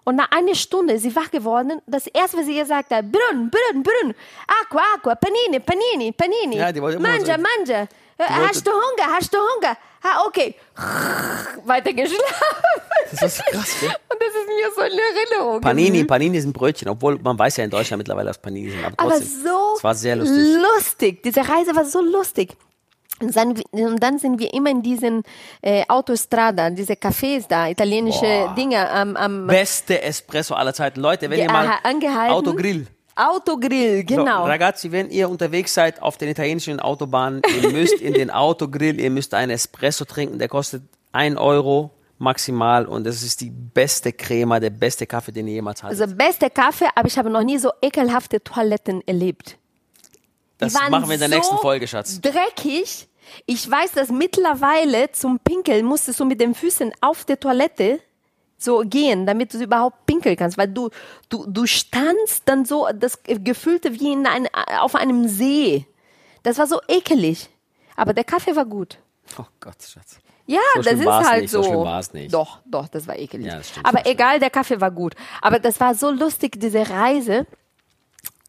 [0.05, 1.81] Und nach einer Stunde ist sie wach geworden.
[1.85, 4.13] Das erste, was sie gesagt hat, Brun, Brun, Brun,
[4.61, 6.55] Aqua, Aqua, Panini, Panini, Panini.
[6.57, 7.87] Ja, die wollte immer Manja, so- Manja.
[8.19, 9.13] Hast du Hunger?
[9.15, 9.77] Hast du Hunger?
[10.01, 10.55] Ah, okay.
[11.65, 12.23] Weiter geschlafen.
[13.11, 13.89] Das ist so krass, gell?
[13.89, 15.61] Und das ist mir so in Erinnerung.
[15.61, 16.07] Panini, geblieben.
[16.07, 18.83] Panini sind Brötchen, obwohl man weiß ja in Deutschland mittlerweile, dass Panini sind.
[18.85, 20.55] Aber Aber trotzdem, so es war sehr lustig.
[20.61, 21.23] lustig.
[21.23, 22.55] Diese Reise war so lustig.
[23.19, 25.23] Und dann, sind wir immer in diesen
[25.61, 28.55] äh, Autostrada, diese Cafés da, italienische Boah.
[28.55, 30.99] Dinge am, am Beste Espresso aller Zeiten.
[30.99, 32.33] Leute, wenn ihr mal angehalten.
[32.33, 32.87] Autogrill.
[33.15, 34.43] Autogrill, genau.
[34.43, 38.99] So, ragazzi, wenn ihr unterwegs seid auf den italienischen Autobahnen, ihr müsst in den Autogrill,
[38.99, 44.11] ihr müsst einen Espresso trinken, der kostet 1 Euro maximal und das ist die beste
[44.11, 45.99] Crema, der beste Kaffee, den ihr jemals hattet.
[45.99, 49.57] Also beste Kaffee, aber ich habe noch nie so ekelhafte Toiletten erlebt.
[50.57, 52.21] das machen wir in der so nächsten Folge, Schatz.
[52.21, 53.06] Dreckig.
[53.45, 57.99] Ich weiß, dass mittlerweile zum Pinkeln musstest du mit den Füßen auf der Toilette
[58.57, 60.89] so gehen, damit du überhaupt pinkeln kannst, weil du
[61.29, 64.47] du du standst dann so das gefühlte wie in ein,
[64.79, 65.85] auf einem See.
[66.43, 67.49] Das war so ekelig.
[67.95, 68.97] Aber der Kaffee war gut.
[69.37, 70.19] Oh Gott, Schatz.
[70.45, 71.61] Ja, So das schlimm ist halt nicht, so.
[71.63, 72.33] so schlimm nicht.
[72.33, 73.47] Doch, doch, das war ekelig.
[73.47, 75.13] Ja, das stimmt, Aber egal, der Kaffee war gut.
[75.41, 77.45] Aber das war so lustig, diese Reise.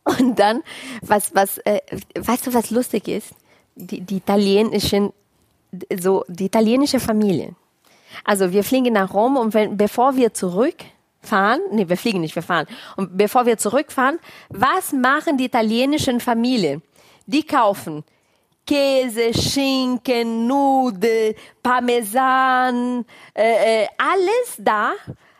[0.04, 0.62] Und dann,
[1.02, 1.80] was, was, äh,
[2.16, 3.32] weißt du, was lustig ist?
[3.80, 5.12] Die, die italienischen,
[6.00, 7.54] so, die italienische Familie.
[8.24, 12.42] Also wir fliegen nach Rom und wenn, bevor wir zurückfahren, nee, wir fliegen nicht, wir
[12.42, 12.66] fahren.
[12.96, 16.82] Und bevor wir zurückfahren, was machen die italienischen Familien?
[17.26, 18.02] Die kaufen
[18.66, 24.92] Käse, Schinken, Nudeln, Parmesan, äh, äh, alles da,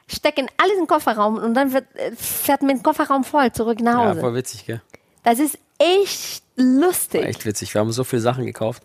[0.06, 3.80] stecken alles in den Kofferraum und dann wird, äh, fährt mit dem Kofferraum voll zurück
[3.80, 4.20] nach Ja, Hause.
[4.20, 4.80] voll witzig, gell?
[5.24, 7.22] das ist echt lustig.
[7.24, 7.74] Echt witzig.
[7.74, 8.82] Wir haben so viele Sachen gekauft.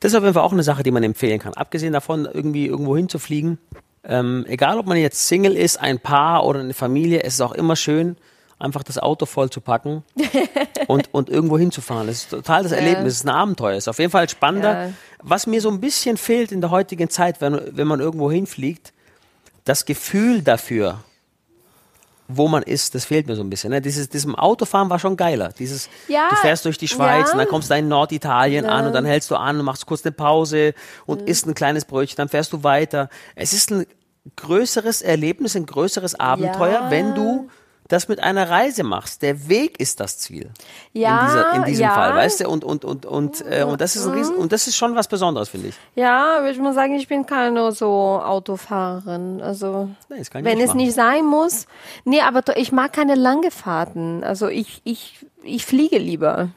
[0.00, 1.54] Das ist auf jeden Fall auch eine Sache, die man empfehlen kann.
[1.54, 3.58] Abgesehen davon, irgendwie irgendwo hinzufliegen.
[4.02, 7.52] Ähm, egal, ob man jetzt Single ist, ein Paar oder eine Familie, es ist auch
[7.52, 8.16] immer schön,
[8.58, 10.04] einfach das Auto voll zu packen
[10.86, 12.06] und, und irgendwo hinzufahren.
[12.06, 13.76] Das ist total das Erlebnis, es ist ein Abenteuer.
[13.76, 14.86] Es ist auf jeden Fall spannender.
[14.86, 14.92] Ja.
[15.22, 18.92] Was mir so ein bisschen fehlt in der heutigen Zeit, wenn, wenn man irgendwo hinfliegt,
[19.64, 21.04] das Gefühl dafür,
[22.36, 23.70] wo man ist, das fehlt mir so ein bisschen.
[23.70, 23.80] Ne?
[23.80, 25.50] Dieses, diesem Autofahren war schon geiler.
[25.58, 27.32] Dieses, Ja, du fährst durch die Schweiz ja.
[27.32, 30.04] und dann kommst du in Norditalien an und dann hältst du an und machst kurz
[30.04, 30.74] eine Pause
[31.06, 33.08] und isst ein kleines Brötchen, dann fährst du weiter.
[33.34, 33.86] Es ist ein
[34.36, 36.90] größeres Erlebnis, ein größeres Abenteuer, Ja.
[36.90, 37.48] wenn du
[37.90, 39.22] das mit einer Reise machst.
[39.22, 40.50] Der Weg ist das Ziel.
[40.92, 41.94] Ja, in, dieser, in diesem ja.
[41.94, 42.48] Fall, weißt du?
[42.48, 45.08] Und, und, und, und, äh, und, das ist ein Riesen, und das ist schon was
[45.08, 45.74] Besonderes, finde ich.
[45.96, 49.42] Ja, aber ich muss sagen, ich bin keine so Autofahrerin.
[49.42, 50.76] Also Nee, wenn es machen.
[50.76, 51.66] nicht sein muss.
[52.04, 54.22] Nee, aber ich mag keine lange Fahrten.
[54.22, 56.48] Also ich, ich, ich fliege lieber.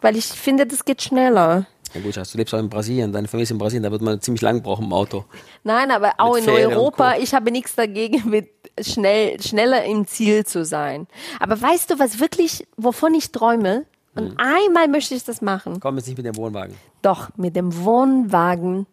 [0.00, 1.66] Weil ich finde, das geht schneller.
[1.94, 4.02] Ja gut, Schatz, du lebst auch in Brasilien, deine Familie ist in Brasilien, da wird
[4.02, 5.24] man ziemlich lang brauchen im Auto.
[5.64, 10.44] Nein, aber auch in Fähre Europa, ich habe nichts dagegen, mit schnell, schneller im Ziel
[10.46, 11.06] zu sein.
[11.40, 13.84] Aber weißt du, was wirklich, wovon ich träume?
[14.14, 14.36] Und Hm.
[14.38, 15.78] einmal möchte ich das machen.
[15.80, 16.74] Komm jetzt nicht mit dem Wohnwagen.
[17.02, 18.86] Doch, mit dem Wohnwagen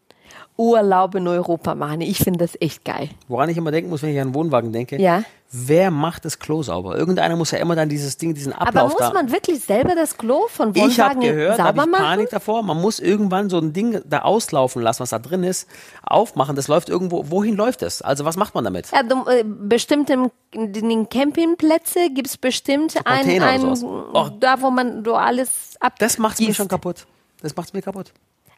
[0.58, 2.02] Urlaub in Europa machen.
[2.02, 3.10] Ich finde das echt geil.
[3.28, 5.24] Woran ich immer denken muss, wenn ich an einen Wohnwagen denke, Ja.
[5.52, 6.98] wer macht das Klo sauber?
[6.98, 9.12] Irgendeiner muss ja immer dann dieses Ding, diesen Aber Ablauf muss da.
[9.14, 12.06] man wirklich selber das Klo von Wohnwagen ich habe gehört, da habe sauber ich machen?
[12.06, 12.64] Panik davor.
[12.64, 15.68] Man muss irgendwann so ein Ding da auslaufen lassen, was da drin ist,
[16.04, 16.56] aufmachen.
[16.56, 17.30] Das läuft irgendwo.
[17.30, 18.02] Wohin läuft das?
[18.02, 18.90] Also was macht man damit?
[18.92, 23.76] Ja, du, äh, bestimmt im, in den Campingplätzen gibt es bestimmt ein, Container ein oder
[23.76, 24.14] sowas.
[24.14, 24.30] Oh.
[24.40, 25.94] da wo man so alles ab.
[26.00, 27.06] Das macht's mir schon kaputt.
[27.42, 28.12] Das macht's mir kaputt.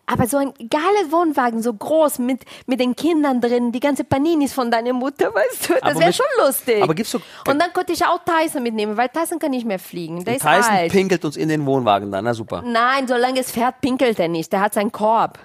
[0.09, 4.53] Aber so ein geiler Wohnwagen, so groß, mit, mit den Kindern drin, die ganze Paninis
[4.53, 6.81] von deiner Mutter, weißt du, das wäre schon lustig.
[6.81, 9.79] aber gibt's so- Und dann könnte ich auch Tyson mitnehmen, weil Tyson kann nicht mehr
[9.79, 10.91] fliegen, der ist Tyson alt.
[10.93, 12.23] pinkelt uns in den Wohnwagen dann.
[12.23, 12.61] Na super.
[12.65, 15.39] Nein, solange es fährt, pinkelt er nicht, der hat seinen Korb.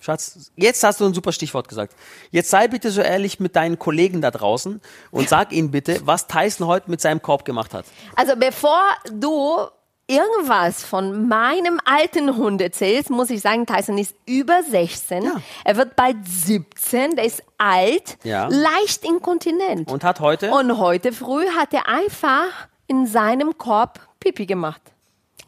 [0.00, 1.94] Schatz, jetzt hast du ein super Stichwort gesagt.
[2.30, 6.26] Jetzt sei bitte so ehrlich mit deinen Kollegen da draußen und sag ihnen bitte, was
[6.26, 7.86] Tyson heute mit seinem Korb gemacht hat.
[8.16, 9.60] Also bevor du
[10.06, 15.24] irgendwas von meinem alten Hund erzählst, muss ich sagen, Tyson ist über 16.
[15.24, 15.40] Ja.
[15.64, 18.48] Er wird bald 17, der ist alt, Ja.
[18.48, 19.90] leicht inkontinent.
[19.90, 24.82] Und hat heute Und heute früh hat er einfach in seinem Korb Pipi gemacht.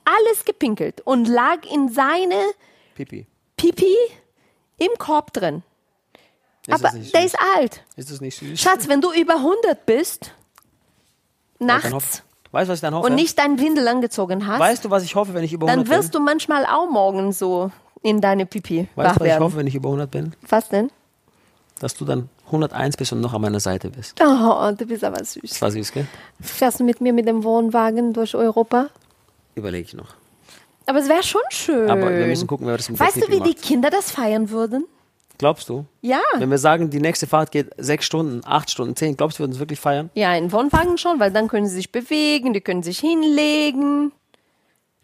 [0.04, 2.40] Alles gepinkelt und lag in seine
[2.94, 3.26] Pipi.
[3.56, 3.94] Pipi
[4.78, 5.62] im Korb drin.
[6.66, 7.84] Ist Aber das nicht der ist alt.
[7.96, 8.60] Ist das nicht süß?
[8.60, 10.32] Schatz, wenn du über 100 bist,
[11.58, 12.22] nachts,
[12.56, 13.06] Weißt du, was ich dann hoffe?
[13.06, 15.86] und nicht dein Windel angezogen hast, weißt du, was ich hoffe, wenn ich über 100
[15.86, 17.70] dann wirst du manchmal auch morgen so
[18.02, 18.88] in deine Pipi bin?
[18.94, 20.32] Weißt du, was ich hoffe, wenn ich über 100 bin?
[20.48, 20.90] Was denn?
[21.80, 24.18] Dass du dann 101 bist und noch an meiner Seite bist.
[24.22, 25.42] Oh, du bist aber süß.
[25.50, 26.06] Das war süß, gell?
[26.40, 28.88] Fährst du mit mir mit dem Wohnwagen durch Europa?
[29.54, 30.14] Überlege ich noch.
[30.86, 31.90] Aber es wäre schon schön.
[31.90, 33.62] Aber wir müssen gucken, wer das der Weißt du, wie die macht.
[33.62, 34.86] Kinder das feiern würden?
[35.38, 35.85] Glaubst du?
[36.01, 36.20] Ja.
[36.38, 39.44] Wenn wir sagen, die nächste Fahrt geht sechs Stunden, acht Stunden, zehn, glaubst du, wir
[39.46, 40.11] würden es wirklich feiern?
[40.14, 44.12] Ja, in Wohnwagen schon, weil dann können sie sich bewegen, die können sich hinlegen.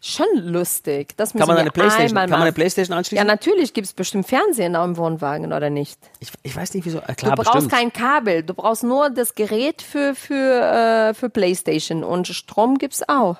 [0.05, 1.15] Schon lustig.
[1.15, 2.51] Das Kann man eine Playstation, kann man eine.
[2.51, 3.25] Playstation Ja, anschließen?
[3.25, 5.97] natürlich gibt es bestimmt Fernsehen auch im Wohnwagen, oder nicht?
[6.19, 6.97] ich, ich weiß nicht, wieso.
[6.97, 7.71] Äh, Du klar, brauchst bestimmt.
[7.71, 13.01] kein Kabel, du brauchst nur das Gerät für, für, äh, für Playstation und Strom gibt's
[13.07, 13.37] auch.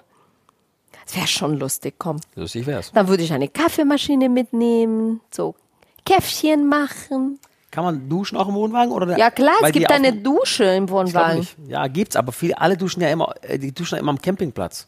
[1.05, 2.21] Das wäre schon lustig, komm.
[2.35, 2.93] Lustig wär's.
[2.93, 5.55] Dann würde ich eine Kaffeemaschine mitnehmen, so
[6.05, 7.39] Käffchen machen.
[7.71, 8.91] Kann man duschen auch im Wohnwagen?
[8.91, 11.47] Oder Ja klar, es gibt eine Dusche im Wohnwagen.
[11.67, 14.87] Ja, gibt's, aber viele, alle duschen ja immer, äh, die duschen ja immer am Campingplatz.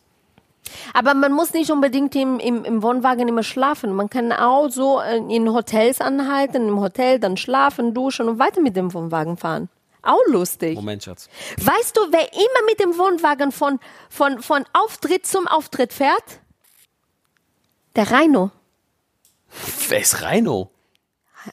[0.93, 3.93] Aber man muss nicht unbedingt im, im, im Wohnwagen immer schlafen.
[3.93, 8.61] Man kann auch so äh, in Hotels anhalten, im Hotel dann schlafen, duschen und weiter
[8.61, 9.69] mit dem Wohnwagen fahren.
[10.03, 10.75] Auch lustig.
[10.75, 11.27] Moment, Schatz.
[11.57, 16.39] Weißt du, wer immer mit dem Wohnwagen von, von, von Auftritt zum Auftritt fährt?
[17.95, 18.51] Der Reino.
[19.89, 20.69] Wer ist Reino?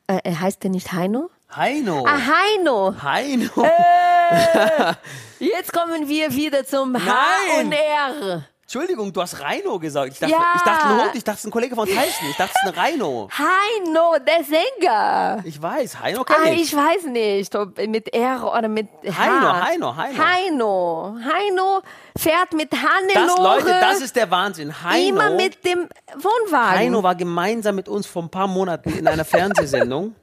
[0.07, 1.31] Äh, er heißt der nicht Heino?
[1.55, 2.05] Heino.
[2.07, 2.95] Ah, Heino.
[3.03, 3.51] Heino.
[5.39, 7.67] Jetzt kommen wir wieder zum H Nein.
[7.67, 8.45] und R.
[8.75, 10.15] Entschuldigung, du hast Reino gesagt.
[10.15, 10.45] Ich dachte, Ja.
[10.57, 12.31] ich dachte ein Hund, ich dachte, es ist ein Kollege von Tyson.
[12.31, 13.29] Ich dachte, es ist ein Reino.
[13.37, 15.41] Heino, der Sänger.
[15.45, 16.63] Ich weiß, Heino kenn Ah, ich.
[16.63, 19.19] ich weiß nicht, ob mit R oder mit H.
[19.19, 20.25] Heino, Heino, Heino.
[20.25, 21.17] Heino.
[21.23, 21.83] Heino
[22.17, 24.73] fährt mit Das, Hannelore Leute, das ist der Wahnsinn.
[24.83, 26.79] Heino, immer mit dem Wohnwagen.
[26.79, 30.15] Heino war gemeinsam mit uns vor ein paar Monaten in einer Fernsehsendung.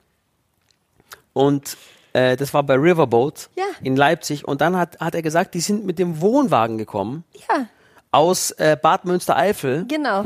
[1.33, 1.77] Und
[2.13, 3.65] äh, das war bei Riverboat Ja.
[3.83, 4.47] in Leipzig.
[4.47, 7.67] Und dann hat, hat er gesagt, die sind mit dem Wohnwagen gekommen Ja,
[8.11, 9.85] aus äh, Bad Münstereifel.
[9.87, 10.25] genau.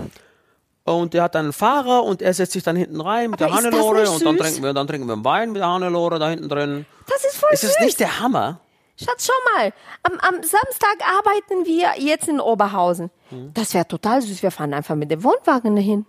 [0.85, 3.49] Und der hat dann einen Fahrer und er setzt sich dann hinten rein mit Aber
[3.49, 5.69] der ist das Hannelore und dann trinken, wir, dann trinken wir einen Wein mit der
[5.69, 6.85] Hannelore da hinten drin.
[7.09, 7.69] Das ist voll Ist süß.
[7.69, 8.59] es nicht der Hammer?
[9.01, 9.71] Schatz, schau mal.
[10.03, 13.11] Am, am Samstag arbeiten wir jetzt in Oberhausen.
[13.31, 13.51] Mhm.
[13.53, 14.43] Das wäre total süß.
[14.43, 16.05] Wir fahren einfach mit dem Wohnwagen dahin.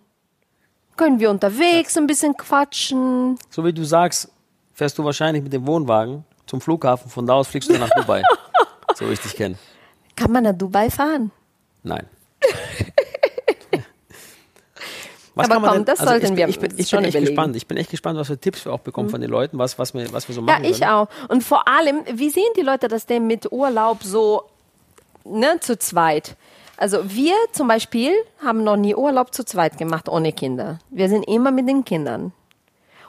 [0.96, 3.38] Können wir unterwegs ein bisschen quatschen.
[3.50, 4.28] So wie du sagst,
[4.72, 7.10] fährst du wahrscheinlich mit dem Wohnwagen zum Flughafen.
[7.10, 8.22] Von da aus fliegst du nach Dubai.
[8.96, 9.54] so wie ich dich kenne.
[10.16, 11.30] Kann man nach Dubai fahren?
[11.84, 12.06] Nein.
[15.36, 16.88] Was Aber kann man komm, denn- das also sollten ich, bin- wir Ich bin, ich
[16.88, 17.24] schon bin echt überlegen.
[17.32, 17.36] Mhm.
[17.36, 17.56] gespannt.
[17.56, 19.92] Ich bin echt gespannt, was für Tipps wir auch bekommen von den Leuten, was, was,
[19.92, 20.90] wir, was wir so Ja, machen ich können.
[20.92, 21.08] auch.
[21.28, 24.44] Und vor allem, wie sehen die Leute das denn mit Urlaub so
[25.24, 26.36] ne, zu zweit?
[26.76, 28.12] Also wir zum Beispiel
[28.44, 30.78] haben noch nie Urlaub zu zweit gemacht ohne Kinder.
[30.90, 32.32] Wir sind immer mit den Kindern.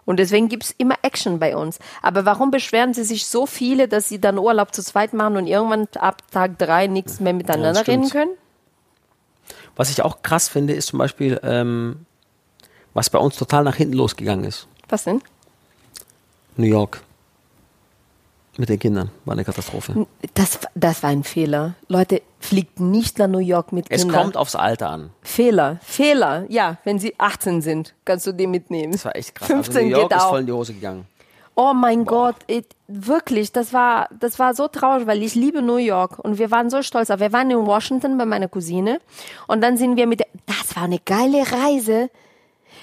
[0.05, 1.77] Und deswegen gibt's immer Action bei uns.
[2.01, 5.45] Aber warum beschweren sie sich so viele, dass sie dann Urlaub zu zweit machen und
[5.47, 7.87] irgendwann ab Tag drei nichts mehr miteinander stimmt.
[8.05, 8.31] reden können?
[9.75, 12.05] Was ich auch krass finde, ist zum Beispiel, ähm,
[12.93, 14.67] was bei uns total nach hinten losgegangen ist.
[14.87, 15.21] Was denn?
[16.57, 17.01] New York.
[18.57, 19.11] Mit den Kindern.
[19.25, 20.07] War eine Katastrophe.
[20.33, 21.73] Das, das war ein Fehler.
[21.89, 24.21] Leute, fliegt nicht nach New York mit Es Kindern.
[24.21, 25.09] kommt aufs Alter an.
[25.23, 26.45] Fehler, Fehler.
[26.47, 28.93] Ja, wenn sie 18 sind, kannst du die mitnehmen.
[28.93, 29.47] Das war echt krass.
[29.47, 30.29] 15 also New York geht ist auch.
[30.29, 31.05] voll in die Hose gegangen.
[31.57, 35.77] Oh mein Gott, it, wirklich, das war, das war so traurig, weil ich liebe New
[35.77, 37.09] York und wir waren so stolz.
[37.09, 38.99] Aber wir waren in Washington bei meiner Cousine
[39.47, 42.09] und dann sind wir mit, der, das war eine geile Reise.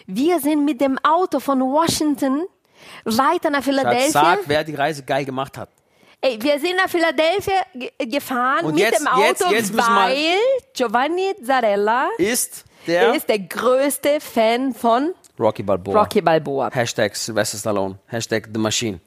[0.06, 2.44] Wir sind mit dem Auto von Washington
[3.04, 4.10] weiter nach Schatz, Philadelphia.
[4.10, 5.68] sag, wer die Reise geil gemacht hat.
[6.22, 10.36] Ey, wir sind nach Philadelphia ge gefahren Und mit jetzt- dem Auto, jetzt- jetzt weil
[10.72, 16.00] Giovanni Zarella Ist der ist der größte Fan von Rocky Balboa.
[16.02, 16.70] Rocky Balboa.
[16.72, 17.98] Hashtag Sylvester Stallone.
[18.06, 19.00] Hashtag The Machine.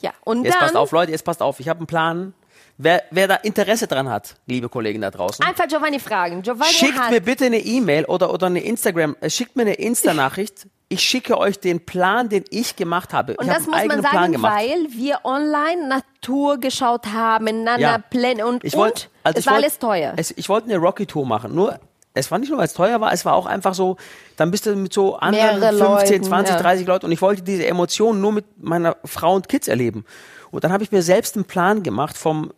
[0.00, 1.60] Ja, und Jetzt dann passt auf, Leute, jetzt passt auf.
[1.60, 2.34] Ich habe einen Plan.
[2.76, 6.42] Wer, wer da Interesse dran hat, liebe Kollegen da draußen, einfach Giovanni fragen.
[6.42, 9.74] Giovanni schickt hat mir bitte eine E-Mail oder, oder eine Instagram, äh, schickt mir eine
[9.74, 10.66] Insta-Nachricht.
[10.88, 13.36] Ich schicke euch den Plan, den ich gemacht habe.
[13.36, 17.98] und ich das habe muss man sagen, weil wir online Natur geschaut haben, Nana Ja.
[17.98, 20.12] Pläne und, Ich wollt- und also es ich war wollt- alles teuer.
[20.16, 21.54] Es, ich wollte eine Rocky-Tour machen.
[21.54, 21.78] Nur,
[22.14, 23.96] es war nicht nur, weil es teuer war, es war auch einfach so,
[24.36, 26.62] dann bist du mit so anderen Mehrere 15, Leuten, 20, ja.
[26.62, 30.04] 30 Leuten und ich wollte diese Emotionen nur mit meiner Frau und Kids erleben.
[30.52, 32.52] Und dann habe ich mir selbst einen Plan gemacht vom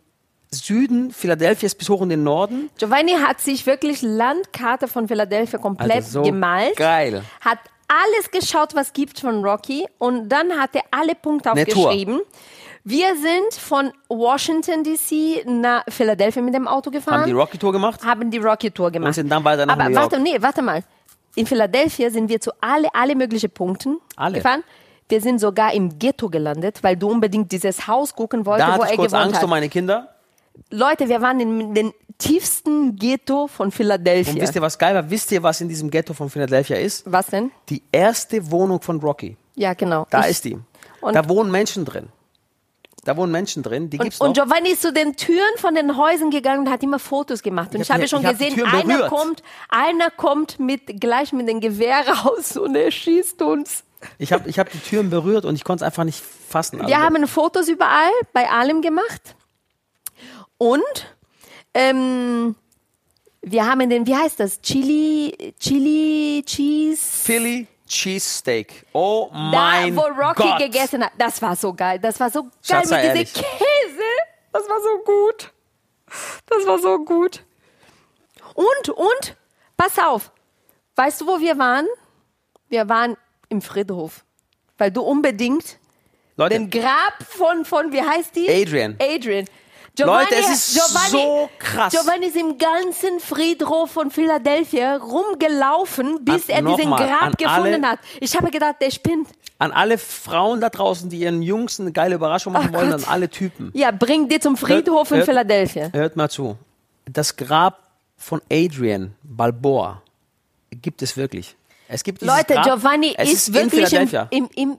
[0.50, 2.70] Süden Philadelphias bis hoch in den Norden.
[2.78, 6.76] Giovanni hat sich wirklich Landkarte von Philadelphia komplett Alter, so gemalt.
[6.76, 7.22] geil.
[7.40, 11.92] Hat alles geschaut, was gibt von Rocky und dann hat er alle Punkte Eine Tour.
[12.88, 17.22] Wir sind von Washington DC nach Philadelphia mit dem Auto gefahren.
[17.22, 18.04] Haben die Rocky-Tour gemacht?
[18.04, 19.08] haben die Rocky Tour gemacht.
[19.08, 20.02] Und sind dann weiter nach Aber New York.
[20.12, 20.84] warte, nee, warte mal.
[21.34, 24.34] In Philadelphia sind wir zu alle, alle möglichen Punkten Alle?
[24.36, 24.62] gefahren.
[25.08, 28.82] Wir sind sogar im Ghetto gelandet, weil du unbedingt dieses Haus gucken wolltest, Da wo
[28.82, 29.44] hatte er ich kurz gewohnt Angst hat.
[29.44, 30.14] um meine Kinder.
[30.70, 34.32] Leute, wir waren in den tiefsten Ghetto von Philadelphia.
[34.32, 35.10] Und wisst ihr, was geil war?
[35.10, 37.02] Wisst ihr, was in diesem Ghetto von Philadelphia ist?
[37.10, 37.50] was denn?
[37.68, 39.36] Die erste Wohnung von Rocky.
[39.56, 40.06] Ja, genau.
[40.10, 40.56] Da Ich- ist die.
[41.02, 42.08] Da wohnen Menschen drin.
[43.06, 44.44] Da wohnen Menschen drin, die gibt's Und, noch.
[44.44, 47.74] und Giovanni ist zu den Türen von den Häusern gegangen und hat immer Fotos gemacht.
[47.74, 49.08] Und Ich ich, hab habe die- schon hab gesehen, einer berührt.
[49.10, 53.84] kommt, einer kommt mit, gleich mit dem Gewehr raus und er schießt uns.
[54.18, 56.80] Ich habe ich hab die Türen berührt und ich konnte es einfach nicht fassen.
[56.80, 59.34] Also, Wir haben Fotos überall, bei allem gemacht.
[60.58, 60.82] Und
[61.74, 62.54] ähm,
[63.42, 64.60] wir haben den, wie heißt das?
[64.60, 67.00] Chili, Chili, Cheese.
[67.02, 68.84] Philly Cheesesteak.
[68.92, 70.58] Oh Da, mein wo Rocky Gott.
[70.58, 71.12] gegessen hat.
[71.18, 71.98] Das war so geil.
[71.98, 74.02] Das war so geil Schatz, mit diesem Käse.
[74.52, 75.52] Das war so gut.
[76.46, 77.44] Das war so gut.
[78.54, 79.36] Und, und,
[79.76, 80.30] pass auf.
[80.94, 81.86] Weißt du, wo wir waren?
[82.68, 83.16] Wir waren
[83.48, 84.24] im Friedhof.
[84.78, 85.78] Weil du unbedingt
[86.36, 88.48] Leute, den Grab von, von, wie heißt die?
[88.48, 88.96] Adrian.
[89.00, 89.46] Adrian.
[89.98, 91.92] Leute, es ist so krass.
[91.92, 97.84] Giovanni ist im ganzen Friedhof von Philadelphia rumgelaufen, bis An- er diesen an Grab gefunden
[97.84, 97.98] alle- hat.
[98.20, 99.28] Ich habe gedacht, der spinnt.
[99.58, 103.04] an alle Frauen da draußen, die ihren Jungs eine geile Überraschung machen Ach wollen, Gott.
[103.06, 103.70] an alle Typen.
[103.74, 105.90] Ja, bring die zum Friedhof in hört- Philadelphia.
[105.92, 106.58] Hört mal zu.
[107.06, 107.82] Das Grab
[108.18, 110.02] von Adrian Balboa
[110.70, 111.56] gibt es wirklich.
[111.88, 114.78] Es gibt Leute, Grab, Giovanni ist, in wirklich im, im, im,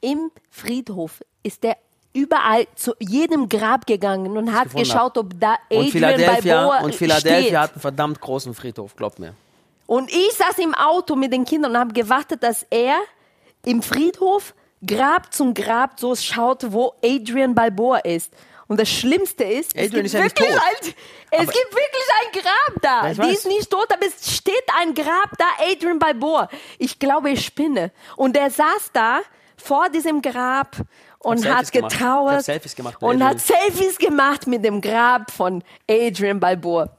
[0.00, 1.22] im Friedhof.
[1.42, 1.76] Ist der
[2.16, 6.94] überall zu jedem Grab gegangen und hat geschaut, ob da und Adrian Philadelphia, Balboa und
[6.94, 7.56] Philadelphia steht.
[7.56, 9.34] hat einen verdammt großen Friedhof, glaubt mir.
[9.86, 12.96] Und ich saß im Auto mit den Kindern und habe gewartet, dass er
[13.64, 14.54] im Friedhof
[14.86, 18.32] Grab zum Grab so schaut, wo Adrian Balboa ist.
[18.68, 20.50] Und das Schlimmste ist, es Adrian gibt ist wirklich.
[20.50, 20.94] Ein,
[21.30, 23.12] es Aber- gibt wirklich ein Grab da.
[23.12, 23.38] Die weiß.
[23.38, 26.48] ist nicht tot, aber es steht ein Grab da, Adrian Balboa.
[26.78, 27.92] Ich glaube, ich spinne.
[28.16, 29.20] Und er saß da
[29.56, 30.76] vor diesem Grab
[31.18, 32.46] und hat getrauert
[32.76, 33.28] gemacht mit und Adrian.
[33.28, 36.90] hat Selfies gemacht mit dem Grab von Adrian Balboa.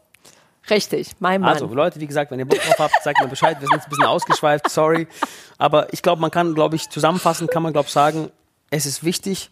[0.69, 1.53] Richtig, mein Mann.
[1.53, 3.57] Also Leute, wie gesagt, wenn ihr Bock drauf habt, sagt mir Bescheid.
[3.59, 5.07] Wir sind jetzt ein bisschen ausgeschweift, sorry.
[5.57, 8.31] Aber ich glaube, man kann, glaube ich, zusammenfassend kann man, glaube ich, sagen,
[8.69, 9.49] es ist wichtig,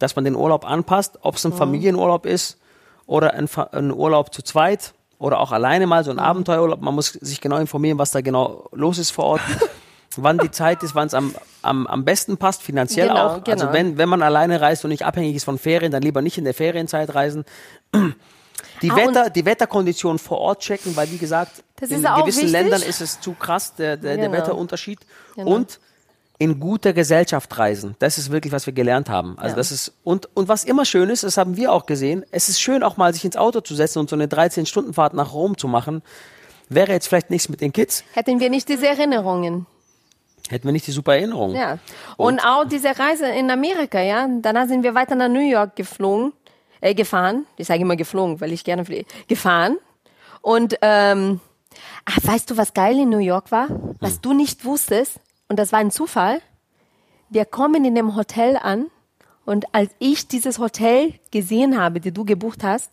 [0.00, 2.58] dass man den Urlaub anpasst, ob es ein Familienurlaub ist
[3.06, 6.80] oder ein, ein Urlaub zu zweit oder auch alleine mal so ein Abenteuerurlaub.
[6.80, 9.40] Man muss sich genau informieren, was da genau los ist vor Ort.
[10.16, 13.34] wann die Zeit ist, wann es am, am, am besten passt, finanziell Genau, auch.
[13.46, 13.72] Also genau.
[13.72, 16.44] wenn, wenn man alleine reist und nicht abhängig ist von Ferien, dann lieber nicht in
[16.44, 17.44] der Ferienzeit reisen.
[18.82, 22.50] Die, Ah, Wetter, die Wetterkonditionen vor Ort checken, weil wie gesagt, in gewissen wichtig.
[22.50, 24.36] Ländern ist es zu krass, der, der, der Genau.
[24.38, 24.98] Wetterunterschied.
[25.36, 25.50] Genau.
[25.52, 25.78] Und
[26.38, 27.96] in guter Gesellschaft reisen.
[27.98, 29.36] Das ist wirklich, was wir gelernt haben.
[29.38, 29.56] Also Ja.
[29.56, 32.60] das ist, und, und was immer schön ist, das haben wir auch gesehen, es ist
[32.60, 35.66] schön auch mal sich ins Auto zu setzen und so eine 13-Stunden-Fahrt nach Rom zu
[35.68, 36.02] machen.
[36.68, 39.66] Wäre jetzt vielleicht nichts mit den Kids, Hätten wir nicht diese Erinnerungen.
[40.48, 41.54] Hätten wir nicht die super Erinnerung.
[41.54, 41.78] Ja.
[42.16, 44.28] Und, auch diese Reise in Amerika, ja.
[44.40, 46.32] Danach sind wir weiter nach New York geflogen,
[46.80, 47.46] äh, gefahren.
[47.56, 49.04] Ich sage immer geflogen, weil ich gerne fliege.
[49.26, 49.78] Gefahren.
[50.40, 51.40] Und ähm,
[52.04, 53.68] ach, weißt du, was geil in New York war?
[54.00, 54.22] Was Hm.
[54.22, 56.40] du nicht wusstest, und das war ein Zufall.
[57.30, 58.86] Wir kommen in dem Hotel an
[59.44, 62.90] und als ich dieses Hotel gesehen habe, die du gebucht hast,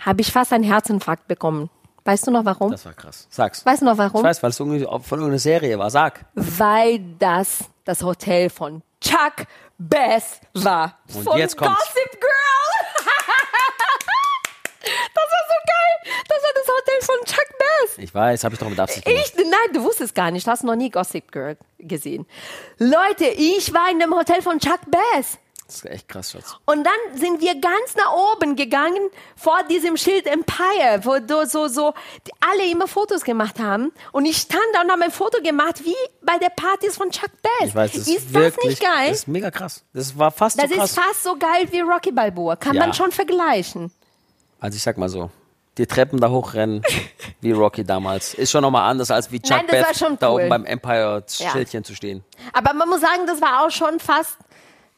[0.00, 1.70] habe ich fast einen Herzinfarkt bekommen.
[2.04, 2.70] Weißt du noch warum?
[2.70, 3.26] Das war krass.
[3.30, 3.64] Sag's.
[3.64, 4.20] weißt du noch warum?
[4.20, 5.90] Ich weiß, weil es irgendwie von irgendeiner Serie war.
[5.90, 6.26] Sag.
[6.34, 9.46] weil das das Hotel von Chuck
[9.78, 10.98] Bass war.
[11.14, 11.78] Und von jetzt kommt's.
[11.78, 12.30] Gossip Girl.
[15.14, 16.22] das war so geil.
[16.28, 17.98] Das war das Hotel von Chuck Bass.
[17.98, 19.32] Ich weiß, habe ich doch mit Absicht gemacht.
[19.36, 20.46] Ich, nein, du wusstest gar nicht.
[20.46, 22.26] Du hast noch nie Gossip Girl gesehen.
[22.78, 25.38] Leute, ich war in dem Hotel von Chuck Bass.
[25.66, 26.56] Das ist echt krass, Schatz.
[26.66, 31.68] Und dann sind wir ganz nach oben gegangen vor diesem Schild Empire, wo du so,
[31.68, 31.94] so,
[32.40, 33.90] alle immer Fotos gemacht haben.
[34.12, 37.30] Und ich stand da und habe ein Foto gemacht, wie bei der Partys von Chuck
[37.42, 37.68] Bass.
[37.68, 39.08] Ich weiß, das ist, ist wirklich, das nicht geil?
[39.08, 39.82] Das ist mega krass.
[39.94, 40.90] Das war fast Das so krass.
[40.90, 42.56] ist fast so geil wie Rocky Balboa.
[42.56, 42.80] Kann Ja.
[42.82, 43.90] man schon vergleichen.
[44.60, 45.30] Also ich sag mal so,
[45.78, 46.82] die Treppen da hochrennen,
[47.40, 50.18] wie Rocky damals, ist schon nochmal anders als wie Chuck Nein, das war Beth schon
[50.18, 50.40] da cool.
[50.42, 52.22] oben beim Empire-Schildchen zu stehen.
[52.52, 54.36] Aber man muss sagen, das war auch schon fast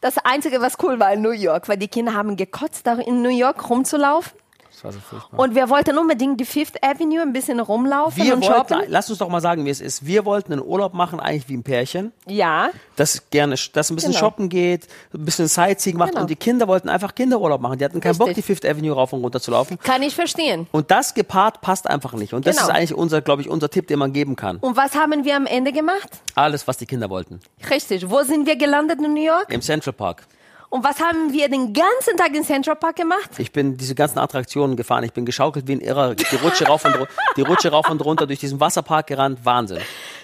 [0.06, 3.22] das Einzige, was cool war in New York, weil die Kinder haben gekotzt, da in
[3.22, 4.38] New York rumzulaufen.
[4.76, 5.40] Das war so furchtbar.
[5.40, 8.82] Und wir wollten unbedingt die Fifth Avenue ein bisschen rumlaufen wir und wollten, shoppen.
[8.88, 10.04] lass uns doch mal sagen, wie es ist.
[10.04, 14.12] Wir wollten einen Urlaub machen, eigentlich wie ein Pärchen, Ja, das gerne, das ein bisschen
[14.12, 14.20] Genau.
[14.20, 16.20] shoppen geht, ein bisschen Sightseeing macht Genau.
[16.22, 17.78] und die Kinder wollten einfach Kinderurlaub machen.
[17.78, 18.44] Die hatten keinen Bock, die Richtig.
[18.44, 19.78] Fifth Avenue rauf und runter zu laufen.
[19.78, 20.66] kann ich verstehen.
[20.72, 22.34] Und das gepaart passt einfach nicht.
[22.34, 22.68] Und das Genau.
[22.68, 24.58] ist eigentlich unser, glaube ich, unser Tipp, den man geben kann.
[24.58, 26.20] Und was haben wir am Ende gemacht?
[26.34, 27.40] Alles, was die Kinder wollten.
[27.70, 28.10] Richtig.
[28.10, 29.50] Wo sind wir gelandet in New York?
[29.50, 30.26] Im Central Park.
[30.68, 33.30] Und was haben wir den ganzen Tag in Central Park gemacht?
[33.38, 35.04] Ich bin diese ganzen Attraktionen gefahren.
[35.04, 36.14] Ich bin geschaukelt wie ein Irrer.
[36.14, 36.96] Die Rutsche rauf und,
[37.36, 39.40] die Rutsche rauf und runter durch diesen Wasserpark gerannt.
[39.44, 39.78] Wahnsinn.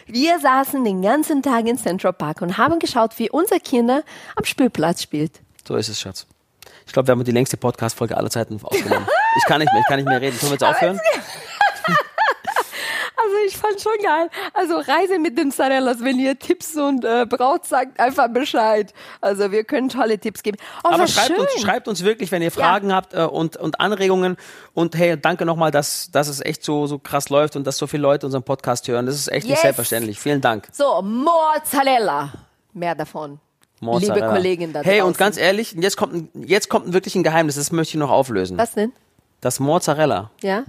[0.06, 4.02] Wir saßen den ganzen Tag in Central Park und haben geschaut, wie unser Kinder
[4.36, 5.40] am Spielplatz spielt.
[5.66, 6.26] So ist es, Schatz.
[6.86, 9.06] Ich glaube, wir haben die längste Podcast-Folge aller Zeiten aufgenommen.
[9.36, 10.36] Ich kann nicht mehr, ich kann nicht mehr reden.
[10.38, 11.00] Können wir jetzt aufhören?
[13.24, 14.28] Also ich fand schon geil.
[14.54, 18.92] Also Reise mit den Zarellas, wenn ihr Tipps und äh, braucht, sagt einfach Bescheid.
[19.20, 20.58] Also wir können tolle Tipps geben.
[20.84, 21.38] Oh, Aber schreibt schön.
[21.38, 24.36] uns, schreibt uns wirklich, wenn ihr Fragen habt äh, und, und Anregungen.
[24.74, 27.86] Und hey, danke nochmal, dass, dass es echt so, so krass läuft und dass so
[27.86, 29.06] viele Leute unseren Podcast hören.
[29.06, 29.62] Das ist echt nicht Yes.
[29.62, 30.18] selbstverständlich.
[30.18, 30.68] Vielen Dank.
[30.72, 32.32] So, Mozzarella.
[32.72, 33.38] Mehr davon.
[33.80, 34.14] Mozzarella.
[34.14, 37.72] Liebe Kollegen da Hey, und ganz ehrlich, jetzt kommt, jetzt kommt wirklich ein Geheimnis, das
[37.72, 38.56] möchte ich noch auflösen.
[38.56, 38.92] Was denn?
[39.40, 40.62] Das Mozzarella Ja?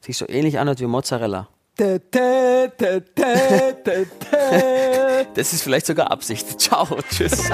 [0.00, 1.48] sich so ähnlich anhört wie Mozzarella.
[1.82, 3.34] Da, da, da, da,
[3.82, 3.92] da,
[4.30, 5.24] da.
[5.34, 6.60] Das ist vielleicht sogar Absicht.
[6.60, 7.50] Ciao, tschüss.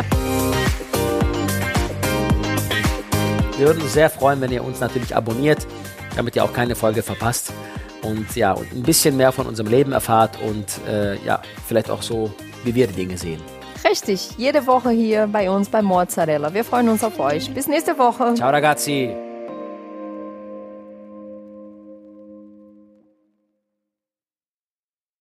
[3.57, 5.67] Wir würden uns sehr freuen, wenn ihr uns natürlich abonniert,
[6.15, 7.55] damit ihr auch keine Folge verpasst
[8.03, 12.03] und ja, und ein bisschen mehr von unserem Leben erfahrt und äh, ja, vielleicht auch
[12.03, 12.31] so,
[12.65, 13.41] wie wir die Dinge sehen.
[13.89, 16.53] Richtig, jede Woche hier bei uns bei Mozzarella.
[16.53, 17.51] Wir freuen uns auf euch.
[17.55, 18.35] Bis nächste Woche.
[18.35, 19.28] Ciao ragazzi!